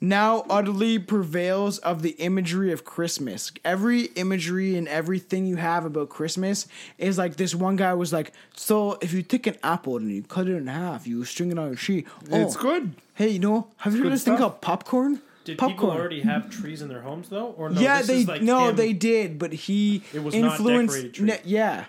[0.09, 3.53] now utterly prevails of the imagery of Christmas.
[3.65, 6.67] Every imagery and everything you have about Christmas
[6.99, 10.23] is like this one guy was like, so if you take an apple and you
[10.23, 12.05] cut it in half, you string it on a tree.
[12.31, 12.95] Oh, it's good.
[13.15, 15.21] Hey, you know, have you heard good this thing called popcorn?
[15.45, 15.77] Did popcorn.
[15.77, 17.79] people already have trees in their homes though, or no?
[17.81, 20.95] yeah, this they is like no, him- they did, but he It was not influenced.
[20.95, 21.27] decorated tree.
[21.27, 21.85] ne- yeah,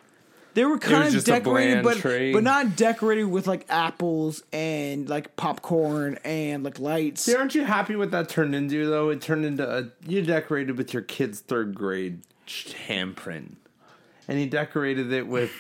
[0.56, 2.34] they were kind of decorated, but tree.
[2.34, 7.22] but not decorated with like apples and like popcorn and like lights.
[7.22, 9.10] See, aren't you happy what that turned into though?
[9.10, 13.56] It turned into a you decorated with your kid's third grade handprint,
[14.28, 15.52] and he decorated it with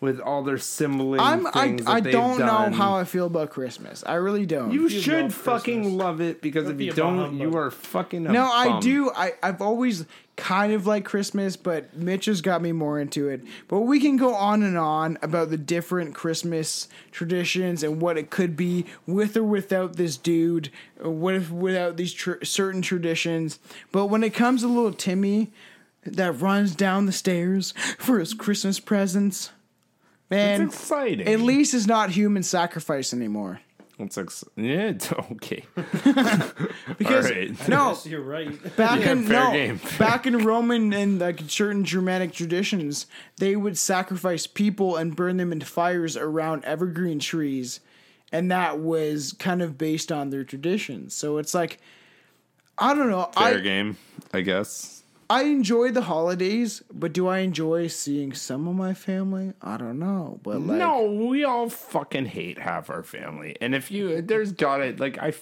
[0.00, 1.86] with all their symboling I'm I, things.
[1.86, 4.02] I that they've don't know how I feel about Christmas.
[4.04, 4.72] I really don't.
[4.72, 5.98] You You should love fucking Christmas.
[5.98, 7.40] love it because Don't if be you don't, humbug.
[7.40, 8.26] you are fucking.
[8.26, 9.12] A no, I do.
[9.14, 10.04] I I've always
[10.36, 13.42] kind of like Christmas, but Mitch has got me more into it.
[13.68, 18.30] But we can go on and on about the different Christmas traditions and what it
[18.30, 20.70] could be with or without this dude,
[21.00, 23.58] what if without these tr- certain traditions.
[23.92, 25.52] But when it comes to little Timmy
[26.04, 29.50] that runs down the stairs for his Christmas presents,
[30.30, 31.28] man, It's exciting.
[31.28, 33.60] at least it's not human sacrifice anymore.
[34.02, 35.64] It's ex- yeah, it's okay.
[36.98, 37.68] Because All right.
[37.68, 38.76] no, you're right.
[38.76, 39.80] back Yeah, in fair no, game.
[39.98, 43.06] back in Roman and like certain Germanic traditions,
[43.38, 47.80] they would sacrifice people and burn them into fires around evergreen trees,
[48.30, 51.14] and that was kind of based on their traditions.
[51.14, 51.78] So it's like,
[52.78, 53.30] I don't know.
[53.34, 53.96] Fair I game,
[54.32, 55.01] I guess.
[55.32, 59.54] I enjoy the holidays, but do I enjoy seeing some of my family?
[59.62, 63.90] I don't know, but like, no, we all fucking hate half our family, and if
[63.90, 65.00] you, there's got it.
[65.00, 65.32] Like I,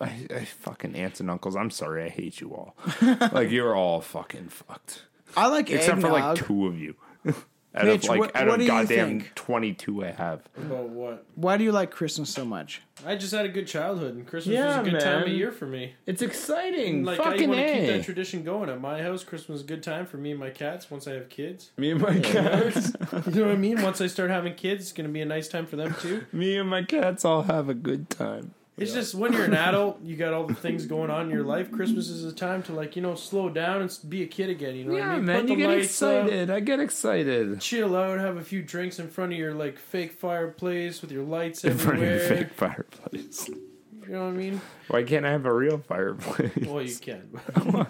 [0.00, 1.56] I fucking aunts and uncles.
[1.56, 2.74] I'm sorry, I hate you all.
[3.32, 5.02] like you're all fucking fucked,
[5.36, 6.96] I like except for like two of you.
[7.74, 10.42] out Mitch, of like what- out what of goddamn twenty two I have.
[10.56, 11.26] About what?
[11.34, 12.82] Why do you like Christmas so much?
[13.04, 15.50] I just had a good childhood, and Christmas Yeah, was a good time of year
[15.50, 15.94] for me.
[16.06, 17.04] It's exciting.
[17.04, 19.24] Like I fucking want to keep that tradition going at my house.
[19.24, 20.90] Christmas is a good time for me and my cats.
[20.90, 22.92] Once I have kids, Me and my cats.
[23.26, 23.82] you know what I mean.
[23.82, 26.24] Once I start having kids, it's gonna be a nice time for them too.
[26.32, 28.54] me and my cats all have a good time.
[28.76, 31.44] It's just when you're an adult, you got all the things going on in your
[31.44, 31.70] life.
[31.70, 34.74] Christmas is a time to like you know slow down and be a kid again.
[34.74, 35.24] You know what I Yeah, mean?
[35.26, 36.50] man, you get lights up, excited.
[36.50, 37.60] I get excited.
[37.60, 41.22] chill out, have a few drinks in front of your like fake fireplace with your
[41.24, 42.28] lights In front of everywhere.
[42.28, 43.50] your fake fireplace.
[44.06, 44.60] You know what I mean?
[44.88, 46.52] Why can't I have a real fireplace?
[46.66, 47.28] Well, you can.
[47.56, 47.86] Oh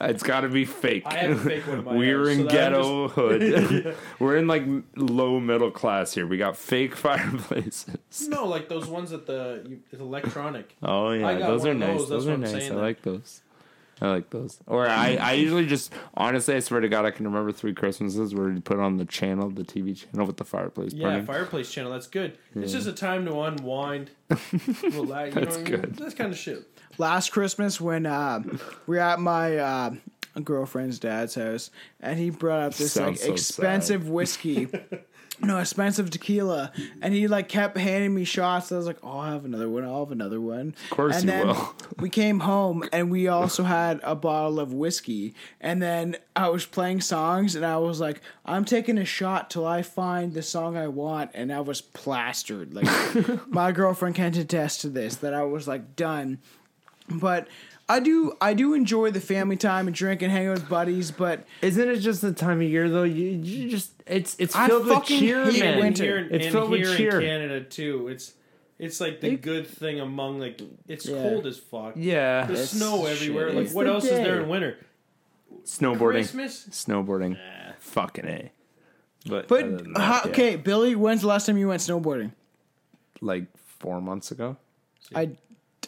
[0.00, 1.02] it's got to be fake.
[1.06, 3.96] I have a fake one in my We're house, in so that ghetto hood.
[4.18, 4.64] We're in like
[4.96, 6.26] low middle class here.
[6.26, 8.28] We got fake fireplaces.
[8.28, 10.74] no, like those ones at the it's electronic.
[10.82, 11.98] Oh yeah, those are nice.
[11.98, 12.54] those, Those, are nice.
[12.54, 13.42] I saying that- like those.
[14.02, 14.58] I like those.
[14.66, 18.34] Or I, I usually just honestly, I swear to God, I can remember three Christmases
[18.34, 21.26] where you put on the channel, the TV channel with the fireplace Yeah, burning.
[21.26, 21.92] fireplace channel.
[21.92, 22.38] That's good.
[22.54, 24.54] It's just a time to unwind, relax.
[24.82, 25.64] You know That's what I mean?
[25.64, 25.96] good.
[25.96, 26.66] That's kind of shit.
[26.98, 28.42] last Christmas when uh,
[28.86, 29.94] we were at my uh,
[30.44, 31.70] girlfriend's dad's house,
[32.00, 34.68] and he brought up this like so expensive whiskey.
[35.42, 36.70] No, expensive tequila,
[37.00, 38.70] and he like kept handing me shots.
[38.70, 39.84] I was like, "Oh, I'll have another one.
[39.84, 41.74] I'll have another one." Of course and you then will.
[41.98, 45.34] We came home and we also had a bottle of whiskey.
[45.60, 49.66] And then I was playing songs, and I was like, "I'm taking a shot till
[49.66, 52.74] I find the song I want." And I was plastered.
[52.74, 55.16] Like my girlfriend can attest to this.
[55.16, 56.38] That I was like done.
[57.08, 57.48] But
[57.90, 61.10] I do I do enjoy the family time and drink and hang out with buddies,
[61.10, 63.02] but Isn't it just the time of year though?
[63.02, 65.78] You, you just it's it's I filled with fucking cheer, hate man.
[65.80, 66.04] winter.
[66.04, 67.20] Here, It's and filled with here cheer.
[67.20, 68.08] in Canada too.
[68.08, 68.34] It's
[68.78, 71.20] it's like the good thing among like it's Yeah.
[71.22, 71.94] cold as fuck.
[71.96, 73.48] Yeah, There's snow everywhere.
[73.48, 73.56] shit.
[73.56, 74.78] Like It's what the else is there in winter?
[75.64, 76.66] snowboarding, Christmas.
[76.70, 77.36] snowboarding,
[77.80, 78.52] fucking a.
[79.26, 80.30] But but uh, that, how, yeah.
[80.30, 82.32] okay, Billy, when's the last time you went snowboarding?
[83.20, 83.44] like
[83.80, 84.56] four months ago.
[85.14, 85.32] I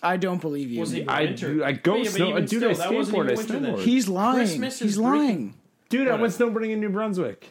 [0.02, 0.80] I don't believe you.
[0.80, 1.54] Was it I winter?
[1.54, 3.74] do- I go Yeah, snow- even dude, I that wasn't skateboard, even I winter then.
[3.76, 3.82] snowboard.
[3.84, 4.34] He's lying.
[4.36, 5.54] Christmas He's freaking- lying.
[5.88, 6.20] Dude, I What?
[6.22, 7.50] went snowboarding in New Brunswick.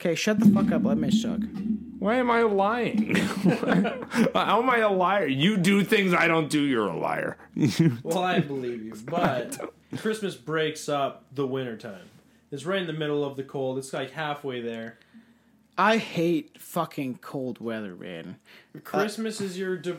[0.00, 0.84] Okay, shut the fuck up.
[0.84, 1.40] Let me suck.
[1.98, 3.14] Why am I lying?
[4.34, 5.26] How am I a liar?
[5.26, 6.62] You do things I don't do.
[6.62, 7.36] You're a liar.
[8.02, 9.58] Well, I believe you, but
[9.98, 12.06] Christmas breaks up the winter time.
[12.50, 13.76] It's right in the middle of the cold.
[13.78, 14.98] It's like halfway there.
[15.80, 18.36] I hate fucking cold weather, man.
[18.84, 19.96] Christmas is your, de-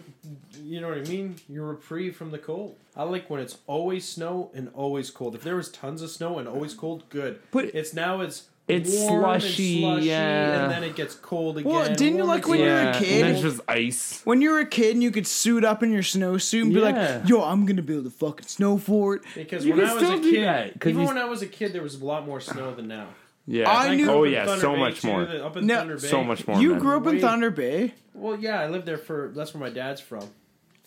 [0.64, 1.38] you know what I mean?
[1.50, 2.76] Your reprieve from the cold.
[2.96, 5.34] I like when it's always snow and always cold.
[5.34, 7.40] If there was tons of snow and always cold, good.
[7.50, 10.62] But- it's now it's It's warm and slushy, slushy, yeah.
[10.62, 11.72] and then it gets cold again.
[11.72, 13.26] Well, didn't you like and when you were a kid?
[13.26, 14.22] and it's just ice.
[14.24, 16.80] When you were a kid and you could suit up in your snowsuit and be
[16.80, 16.92] Yeah.
[17.20, 20.20] like, "Yo, I'm gonna build a fucking snow fort." Because You when I was still
[20.20, 22.40] a do kid, even you- when I was a kid, there was a lot more
[22.40, 23.08] snow than now.
[23.48, 23.70] Yeah.
[23.72, 25.26] I knew- Oh yeah, Thunder so Bay, much too, more.
[25.26, 26.08] the- Up in No, Thunder Bay.
[26.08, 26.62] So much more.
[26.62, 26.80] You man.
[26.80, 27.22] grew up in Wait.
[27.22, 29.32] Thunder Bay, Well, yeah, I lived there for.
[29.36, 30.30] That's where my dad's from.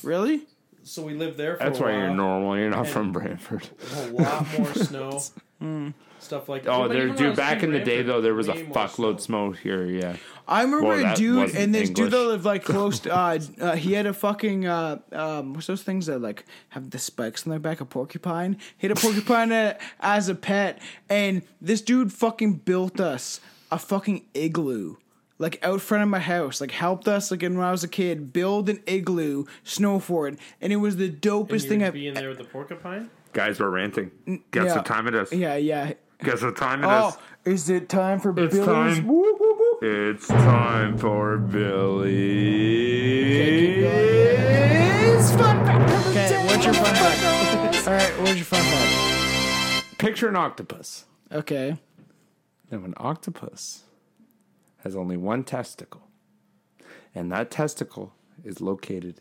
[0.03, 0.43] really?
[0.87, 1.99] So we lived there for That's a why while.
[2.01, 2.59] you're normal.
[2.59, 3.69] You're not And- from Brantford.
[3.97, 5.23] A lot more snow.
[5.59, 5.91] Hmm.
[6.25, 6.73] Stuff like that.
[6.73, 7.37] Oh, there, even when I dude.
[7.37, 9.85] Back in the day, though, there was a way more fuckload snow here.
[9.85, 10.17] Yeah.
[10.49, 13.01] I remember Well, a that dude wasn't and this dude that lived like close.
[13.01, 16.91] To, uh, uh, he had a fucking uh, um, what's those things that like have
[16.91, 17.81] the spikes on their back?
[17.81, 18.59] A porcupine.
[18.77, 23.79] He had a porcupine uh, as a pet, and this dude fucking built us a
[23.79, 24.97] fucking igloo.
[25.39, 28.33] Like out front of my house, like helped us like when I was a kid
[28.33, 31.93] build an igloo, snow fort, and it was the dopest And thing you'd I've.
[31.95, 33.11] be in there with the porcupine.
[33.33, 34.13] Guys, we're ranting.
[34.53, 34.77] Guess yeah.
[34.77, 35.33] what time it is?
[35.33, 35.95] Yeah, yeah.
[36.23, 36.93] Guess what time it is?
[36.93, 38.67] Oh, is it time for It's Billy's?
[38.67, 39.07] time.
[39.07, 39.83] Whoop, whoop, whoop.
[39.83, 42.15] It's time for Billy's
[45.37, 46.07] fun fact.
[46.09, 47.87] Okay, what's your fun fact?
[47.87, 49.99] All right, what's your fun fact?
[49.99, 51.07] Picture an octopus.
[51.33, 51.77] Okay.
[52.71, 53.85] Now, an octopus
[54.83, 56.09] has only one testicle,
[57.15, 59.21] and that testicle is located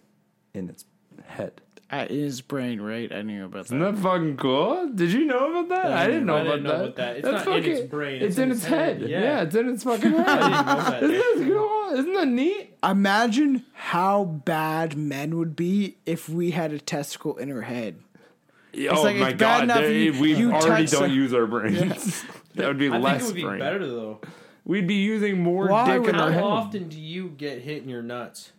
[0.54, 0.86] in its
[1.26, 1.62] head.
[1.92, 3.12] Uh, in his brain, right?
[3.14, 3.96] I knew about Isn't that.
[3.96, 4.90] that fucking cool?
[4.96, 5.92] Did you know about that?
[5.94, 6.82] I didn't know, I about, didn't know that.
[6.84, 7.16] about that.
[7.18, 9.02] It's That's not in its fucking- brain, It's, in its head.
[9.02, 9.10] head.
[9.10, 9.22] Yeah.
[9.22, 9.42] Yeah.
[9.44, 10.28] it's in its fucking head.
[10.28, 11.04] I didn't know that.
[11.04, 12.00] Isn't that cool?
[12.00, 12.78] Isn't that neat?
[12.84, 18.00] Imagine how bad men would be if we had a testicle in our head.
[18.90, 21.46] oh like, my it's god, enough they- you- we you already don't some- use our
[21.46, 22.24] brains.
[22.56, 23.60] that would be I less think it would be brain.
[23.60, 24.20] better though.
[24.66, 26.42] We'd be using more Why dick in our head.
[26.42, 26.66] How head.
[26.68, 28.52] often do you get hit in your nuts?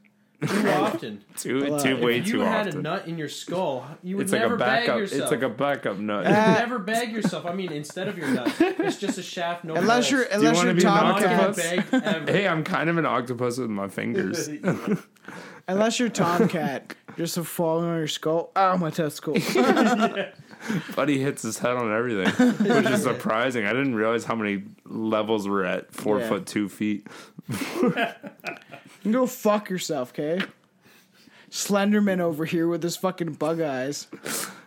[0.46, 1.24] Too often.
[1.36, 2.80] Too, Well, too, if way if you too had often.
[2.80, 4.86] a nut in your skull, you would it's like never a backup.
[4.88, 5.22] bag yourself.
[5.22, 6.24] It's like a backup nut.
[6.24, 7.46] You would never bag yourself.
[7.46, 9.64] I mean, instead of your nut, it's just a shaft.
[9.64, 10.10] No Unless balls.
[10.10, 11.90] you're, you unless wanna you're be an Tom Cat, octopus?
[11.90, 12.32] get ever.
[12.32, 14.48] hey, I'm kind of an octopus with my fingers.
[15.68, 18.50] unless you're Tomcat, just a falling on your skull.
[18.56, 19.34] Oh, my testicle.
[20.96, 22.30] Buddy hits his head on everything,
[22.74, 23.66] which is surprising.
[23.66, 25.92] I didn't realize how many levels we're at.
[25.94, 26.28] Four Yeah.
[26.28, 27.06] foot two feet.
[29.04, 30.44] You go fuck yourself, okay?
[31.50, 34.08] Slenderman over here with his fucking bug eyes.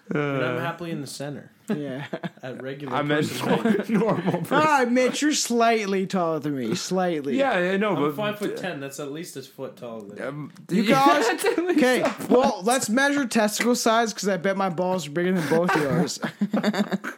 [0.10, 2.06] And I'm happily in the center Yeah.
[2.42, 2.96] at regular.
[2.96, 3.90] I meant person height.
[3.90, 4.38] normal.
[4.44, 4.48] person.
[4.52, 6.76] Ah, Mitch, you're slightly taller than me.
[6.76, 7.38] Slightly.
[7.38, 8.80] Yeah, I know, I'm but five foot ten.
[8.80, 10.18] That's at least a foot taller than.
[10.18, 10.24] you.
[10.26, 12.12] Um, You yeah, guys, that's at least okay.
[12.30, 15.82] Well, let's measure testicle size because I bet my balls are bigger than both of
[15.82, 16.20] yours.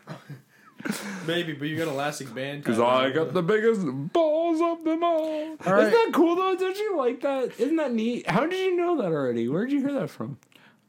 [1.28, 2.64] Maybe, but you got elastic band.
[2.64, 3.82] Because I got the biggest
[4.14, 5.56] balls of them all.
[5.66, 5.80] right.
[5.88, 6.56] Isn't that cool though?
[6.56, 7.60] Don't you like that?
[7.60, 8.30] Isn't that neat?
[8.30, 9.48] How did you know that already?
[9.48, 10.38] Where did you hear that from?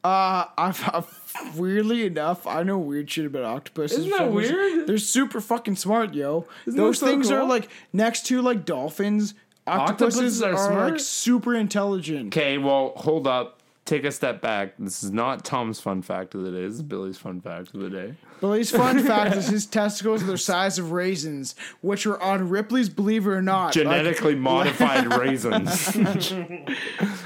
[0.03, 3.99] Uh, I've, I've- weirdly enough, I know weird shit about octopuses.
[3.99, 4.87] Isn't that Some- weird?
[4.87, 6.47] They're super fucking smart, yo.
[6.67, 9.35] Isn't Those so things are like next to like dolphins.
[9.67, 10.91] Octopuses, Octopuses are are, smart?
[10.93, 12.35] like super intelligent.
[12.35, 13.60] Okay, well, hold up.
[13.91, 14.75] Take a step back.
[14.79, 16.63] This is not Tom's fun fact of the day.
[16.63, 18.15] This is Billy's fun fact of the day.
[18.41, 22.89] Billy's fun fact is his testicles are the size of raisins, which are on Ripley's
[22.89, 23.65] Believe It or Not.
[23.65, 25.81] like- Genetically modified raisins.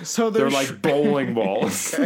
[0.08, 2.00] so they're, They're like bowling balls.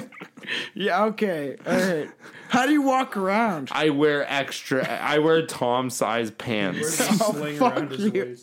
[0.74, 2.10] yeah, okay, all right.
[2.48, 3.68] How do you walk around?
[3.70, 4.84] I wear extra.
[4.88, 6.98] I wear Tom size pants.
[6.98, 8.36] does he oh, sling fuck you.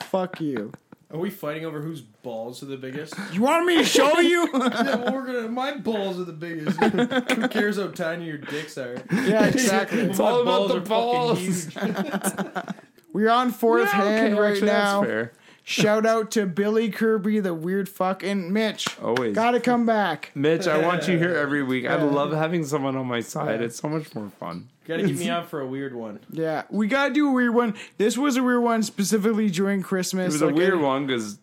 [0.00, 0.72] Fuck you.
[1.14, 3.14] Are we fighting over whose balls are the biggest?
[3.32, 4.48] You want me to show you?
[4.52, 5.48] yeah, well, we're gonna.
[5.48, 6.76] My balls are the biggest.
[6.82, 8.96] Who cares how tiny your dicks are?
[9.12, 10.00] yeah, exactly.
[10.10, 11.68] It's all about the balls.
[13.12, 15.02] We're on fourth Yeah, okay, hand right actually, that's now.
[15.04, 15.32] fair.
[15.66, 18.86] Shout out to Billy Kirby, the weird fuck, and Mitch.
[19.00, 19.34] Always.
[19.34, 20.30] Gotta come back.
[20.34, 21.86] Mitch, I want you here every week.
[21.86, 23.62] I love having someone on my side.
[23.62, 24.68] It's so much more fun.
[24.86, 26.20] Gotta get me on for a weird one.
[26.30, 27.74] Yeah, we gotta do a weird one.
[27.96, 30.26] This was a weird one specifically during Christmas.
[30.26, 31.38] It was a like, weird one because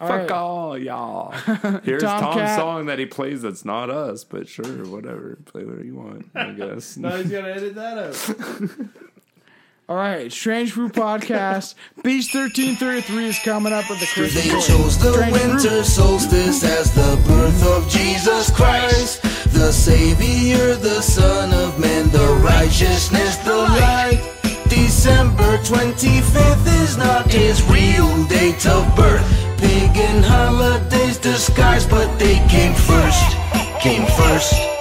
[0.00, 0.30] fuck right.
[0.32, 1.30] all y'all.
[1.84, 2.58] Here's Tom Tom's Cat.
[2.58, 5.38] song that he plays that's not us, but sure, whatever.
[5.44, 6.96] Play whatever you want, I guess.
[7.02, 8.88] Now he's gonna edit that out.
[9.92, 11.74] All right, Strange Brew Podcast.
[12.02, 14.42] Beast thirteen thirty three is coming up with the Christmas.
[14.42, 15.52] They chose the Strange Brew.
[15.52, 19.20] winter solstice as the birth of Jesus Christ,
[19.52, 24.22] the Savior, the Son of Man, the righteousness, the light.
[24.70, 29.22] December 25th is not his real date of birth.
[29.58, 33.36] Pagan holidays disguised, but they came first.
[33.82, 34.71] Came first.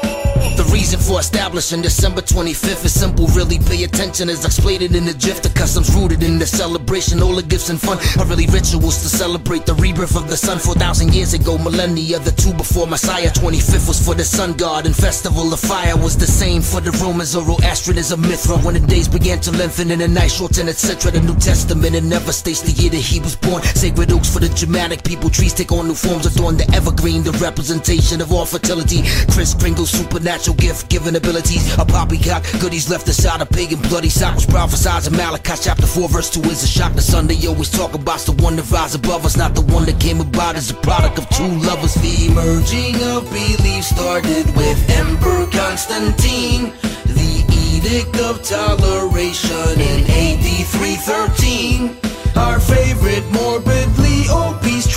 [0.72, 5.42] Reason for establishing December 25th is simple, really pay attention as explained in the GIF.
[5.42, 9.10] The customs rooted in the celebration, all the gifts and fun are really rituals to
[9.10, 10.60] celebrate the rebirth of the sun.
[10.60, 13.30] 4,000 years ago, millennia, the two before Messiah.
[13.32, 16.92] 25th was for the sun god, and festival of fire was the same for the
[17.04, 17.32] Romans.
[17.32, 21.12] Zoroastrianism, Mithra, when the days began to lengthen and the night shorten, etc.
[21.12, 23.62] The New Testament, it never states the year that he was born.
[23.64, 27.34] Sacred oaks for the Germanic people, trees take on new forms, adorn the evergreen, the
[27.44, 29.04] representation of all fertility.
[29.36, 31.74] Kris Kringle, supernatural gift, given abilities.
[31.78, 36.30] A poppycock, goodies left aside a pagan bloody sock was in Malachi chapter 4, verse
[36.30, 36.94] 2 is a shock.
[36.94, 40.00] The Sunday always talk about the one that rise above us, not the one that
[40.00, 41.96] came about as a product of two lovers.
[41.96, 46.74] The emerging of belief started with Emperor Constantine.
[47.06, 47.34] The
[47.74, 51.98] Edict of Toleration in AD 313.
[52.36, 54.30] Our favorite morbidly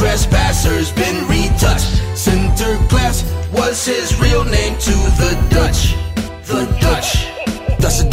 [0.04, 1.88] trespassers been retouched.
[2.12, 3.24] Sinterklaas
[3.54, 5.94] was his real name to the Dutch.
[6.44, 7.33] The Dutch.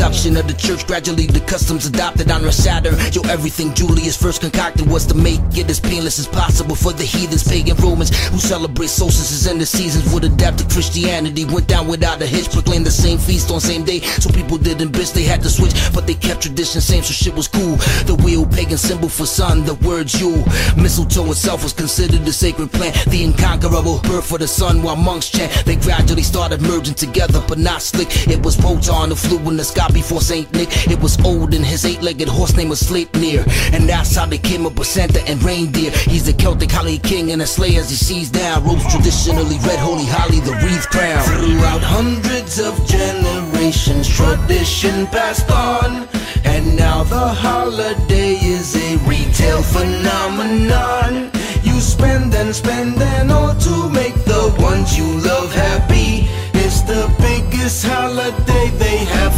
[0.02, 0.88] The creation of the church.
[0.88, 2.96] Gradually, the customs adopted on Saturn.
[3.14, 7.04] Yo, everything Julius first concocted was to make it as painless as possible for the
[7.04, 11.46] heathens, pagan Romans who celebrate solstices and the seasons would adapt to Christianity.
[11.46, 14.00] Went down without a hitch, proclaimed the same feast on same day.
[14.00, 17.36] So people didn't bitch, they had to switch, but they kept tradition same, so shit
[17.36, 17.76] was cool.
[18.10, 20.44] The wheel, pagan symbol for sun, the word Yule.
[20.78, 24.82] Mistletoe itself was considered a sacred plant, the incomparable birth for the sun.
[24.82, 28.10] While monks chant, they gradually started merging together, but not slick.
[28.28, 30.70] It was Wotan who flew in the sky before Saint Nick.
[30.90, 34.78] It was Odin, his eight-legged horse name was Sleipnir, and that's how they came up
[34.78, 35.92] with Santa and reindeer.
[35.92, 38.64] He's the Celtic holly king and a sleigh as he sees down.
[38.64, 41.24] Robes traditionally red, holy holly, the wreath crown.
[41.24, 46.08] Throughout hundreds of generations, tradition passed on.
[46.44, 51.32] And now the holiday is a retail phenomenon.
[51.64, 56.28] You spend and spend and all to make the ones you love happy.
[56.54, 58.61] It's the biggest holiday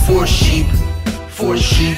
[0.06, 0.68] for sheep.
[1.30, 1.98] For sheep.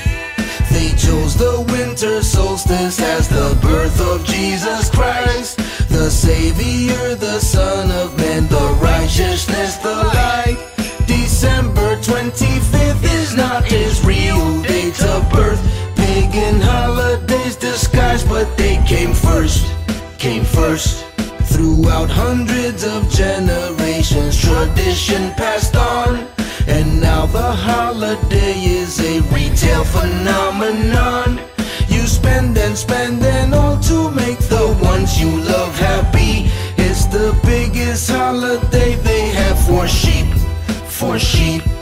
[0.72, 5.58] They chose the winter solstice as the birth of Jesus Christ,
[5.90, 10.58] the Savior, the Son of Man, the righteousness, the light.
[11.08, 15.62] December 25th is not his real date of birth.
[15.96, 19.66] Pagan holidays disguised, but they came first.
[20.18, 21.06] Came first.
[21.56, 25.65] Throughout hundreds of generations, tradition passed
[27.36, 31.38] the holiday is a retail phenomenon.
[31.90, 36.50] You spend and spend and all to make the ones you love happy.
[36.78, 40.28] It's the biggest holiday they have for sheep,
[40.88, 41.75] for sheep.